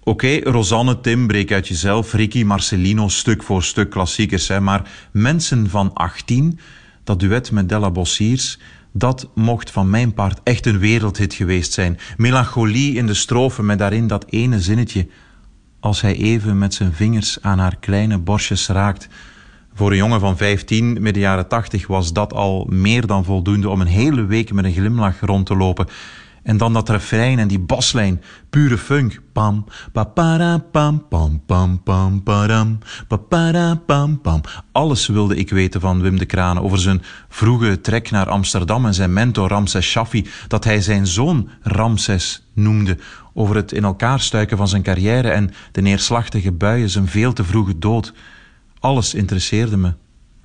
Oké, 0.03 0.39
Rosanne, 0.43 1.01
Tim, 1.01 1.27
Breek 1.27 1.53
uit 1.53 1.69
jezelf, 1.69 2.13
Ricky, 2.13 2.43
Marcelino, 2.43 3.09
stuk 3.09 3.43
voor 3.43 3.63
stuk 3.63 3.91
klassiekers. 3.91 4.49
Hè, 4.49 4.61
maar 4.61 4.91
mensen 5.13 5.71
van 5.71 5.95
18, 5.95 6.59
Dat 7.05 7.21
duet 7.21 7.51
met 7.51 7.69
Della 7.69 7.91
Bossiers, 7.91 8.59
dat 8.93 9.29
mocht 9.35 9.71
van 9.71 9.91
mijn 9.91 10.15
part 10.15 10.41
echt 10.43 10.67
een 10.67 10.79
wereldhit 10.79 11.35
geweest 11.35 11.73
zijn. 11.73 11.99
Melancholie 12.17 12.95
in 12.95 13.07
de 13.07 13.15
strofe 13.15 13.63
met 13.63 13.79
daarin 13.79 14.07
dat 14.07 14.25
ene 14.29 14.61
zinnetje. 14.61 15.09
Als 15.81 16.01
hij 16.01 16.17
even 16.17 16.59
met 16.59 16.75
zijn 16.75 16.93
vingers 16.93 17.39
aan 17.43 17.59
haar 17.59 17.77
kleine 17.77 18.19
borstjes 18.19 18.69
raakt. 18.69 19.09
Voor 19.77 19.91
een 19.91 19.97
jongen 19.97 20.21
van 20.21 20.37
15, 20.37 21.03
midden 21.03 21.23
jaren 21.23 21.49
80, 21.49 21.87
was 21.87 22.13
dat 22.13 22.33
al 22.33 22.67
meer 22.71 23.07
dan 23.07 23.25
voldoende 23.25 23.69
om 23.69 23.81
een 23.81 23.87
hele 23.87 24.25
week 24.25 24.53
met 24.53 24.65
een 24.65 24.73
glimlach 24.73 25.21
rond 25.21 25.47
te 25.47 25.57
lopen. 25.57 25.87
En 26.43 26.57
dan 26.57 26.73
dat 26.73 26.89
refrein 26.89 27.39
en 27.39 27.49
die 27.49 27.59
baslijn, 27.59 28.23
pure 28.51 28.79
funk. 28.79 29.21
Pam, 29.33 29.65
papara, 29.93 30.59
pam, 30.59 31.09
pam, 31.09 31.43
pam, 31.47 31.83
pam, 31.83 32.23
padam, 32.23 32.79
papara, 33.09 33.75
pam, 33.87 34.21
pam. 34.21 34.41
Alles 34.73 35.07
wilde 35.07 35.37
ik 35.37 35.51
weten 35.51 35.81
van 35.81 36.01
Wim 36.01 36.19
de 36.19 36.27
Kraan 36.27 36.61
over 36.61 36.79
zijn 36.79 37.03
vroege 37.29 37.81
trek 37.81 38.11
naar 38.11 38.29
Amsterdam 38.29 38.87
en 38.87 38.95
zijn 38.95 39.13
mentor 39.13 39.49
Ramses 39.49 39.87
Shaffi, 39.87 40.27
dat 40.49 40.65
hij 40.65 40.81
zijn 40.81 41.07
zoon 41.07 41.49
Ramses 41.61 42.47
noemde, 42.55 42.99
over 43.35 43.57
het 43.57 43.73
in 43.73 43.85
elkaar 43.85 44.21
stuiken 44.21 44.57
van 44.57 44.69
zijn 44.69 44.83
carrière 44.83 45.29
en 45.29 45.51
de 45.73 45.81
neerslachtige 45.81 46.53
buien, 46.53 46.91
zijn 46.91 47.09
veel 47.09 47.33
te 47.33 47.45
vroege 47.45 47.79
dood. 47.79 48.13
Alles 48.81 49.15
interesseerde 49.15 49.77
me. 49.77 49.93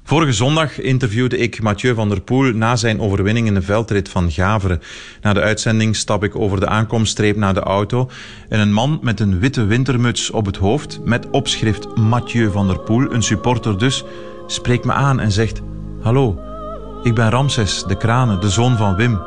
Vorige 0.04 0.34
zondag 0.34 0.80
interviewde 0.80 1.38
ik 1.38 1.62
Mathieu 1.62 1.94
van 1.94 2.10
der 2.10 2.22
Poel 2.22 2.54
na 2.54 2.76
zijn 2.76 3.00
overwinning 3.00 3.48
in 3.48 3.54
de 3.54 3.62
veldrit 3.62 4.10
van 4.10 4.32
Gaveren. 4.32 4.82
Na 5.22 5.34
de 5.34 5.42
uitzending 5.42 5.96
stap 5.96 6.24
ik 6.24 6.36
over 6.36 6.60
de 6.60 6.68
aankomststreep 6.68 7.36
naar 7.36 7.54
de 7.54 7.60
auto 7.60 8.10
en 8.50 8.60
een 8.60 8.74
man 8.74 9.00
met 9.02 9.20
een 9.20 9.40
witte 9.40 9.66
wintermuts 9.66 10.32
op 10.32 10.46
het 10.46 10.58
hoofd 10.58 11.00
met 11.04 11.30
opschrift 11.30 11.96
Mathieu 11.96 12.52
van 12.52 12.68
der 12.68 12.80
Poel, 12.80 13.14
een 13.14 13.24
supporter 13.24 13.78
dus, 13.78 14.04
spreekt 14.48 14.86
me 14.86 14.94
aan 14.94 15.20
en 15.20 15.32
zegt: 15.32 15.62
Hallo, 16.02 16.40
ik 17.04 17.16
ben 17.16 17.30
Ramses, 17.30 17.84
de 17.84 17.98
kranen, 17.98 18.42
de 18.42 18.50
zoon 18.50 18.78
van 18.78 18.96
Wim. 18.96 19.20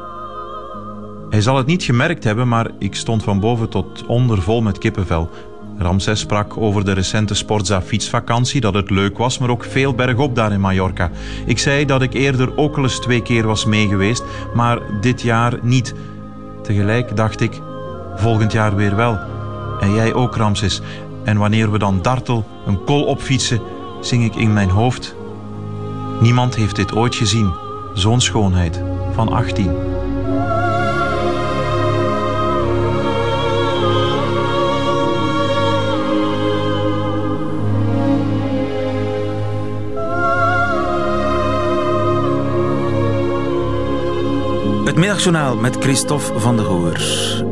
Hij 1.30 1.40
zal 1.40 1.56
het 1.56 1.66
niet 1.66 1.82
gemerkt 1.82 2.24
hebben, 2.24 2.48
maar 2.48 2.70
ik 2.78 2.94
stond 2.94 3.22
van 3.22 3.40
boven 3.40 3.68
tot 3.68 4.06
onder 4.06 4.42
vol 4.42 4.62
met 4.62 4.78
kippenvel. 4.78 5.30
Ramses 5.78 6.20
sprak 6.20 6.56
over 6.56 6.84
de 6.84 6.92
recente 6.92 7.34
Sportza 7.34 7.82
fietsvakantie, 7.82 8.60
dat 8.60 8.74
het 8.74 8.90
leuk 8.90 9.18
was, 9.18 9.38
maar 9.38 9.50
ook 9.50 9.64
veel 9.64 9.94
bergop 9.94 10.34
daar 10.34 10.52
in 10.52 10.60
Mallorca. 10.60 11.10
Ik 11.46 11.58
zei 11.58 11.84
dat 11.84 12.02
ik 12.02 12.14
eerder 12.14 12.56
ook 12.56 12.76
al 12.76 12.82
eens 12.82 13.00
twee 13.00 13.22
keer 13.22 13.46
was 13.46 13.64
meegeweest, 13.64 14.24
maar 14.54 14.78
dit 15.00 15.22
jaar 15.22 15.58
niet. 15.62 15.94
Tegelijk 16.62 17.16
dacht 17.16 17.40
ik, 17.40 17.60
volgend 18.16 18.52
jaar 18.52 18.76
weer 18.76 18.96
wel. 18.96 19.18
En 19.80 19.94
jij 19.94 20.14
ook, 20.14 20.36
Ramses. 20.36 20.80
En 21.24 21.38
wanneer 21.38 21.70
we 21.70 21.78
dan 21.78 22.02
dartel 22.02 22.46
een 22.66 22.84
kol 22.84 23.04
opfietsen, 23.04 23.60
zing 24.00 24.24
ik 24.24 24.34
in 24.34 24.52
mijn 24.52 24.70
hoofd. 24.70 25.14
Niemand 26.20 26.54
heeft 26.54 26.76
dit 26.76 26.94
ooit 26.94 27.14
gezien, 27.14 27.54
zo'n 27.94 28.20
schoonheid 28.20 28.82
van 29.14 29.28
18. 29.28 29.93
Het 44.94 45.02
middagjournaal 45.02 45.56
met 45.56 45.76
Christophe 45.76 46.40
van 46.40 46.56
der 46.56 46.64
Goor. 46.64 47.00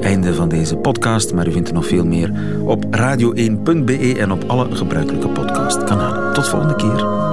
Einde 0.00 0.35
van 0.35 0.48
deze 0.48 0.76
podcast, 0.76 1.35
maar 1.35 1.46
u 1.46 1.52
vindt 1.52 1.68
er 1.68 1.74
nog 1.74 1.87
veel 1.87 2.07
meer 2.07 2.33
op 2.64 2.85
radio1.be 2.85 4.14
en 4.18 4.33
op 4.33 4.44
alle 4.46 4.76
gebruikelijke 4.76 5.28
podcastkanalen. 5.28 6.33
Tot 6.33 6.48
volgende 6.48 6.74
keer. 6.76 7.32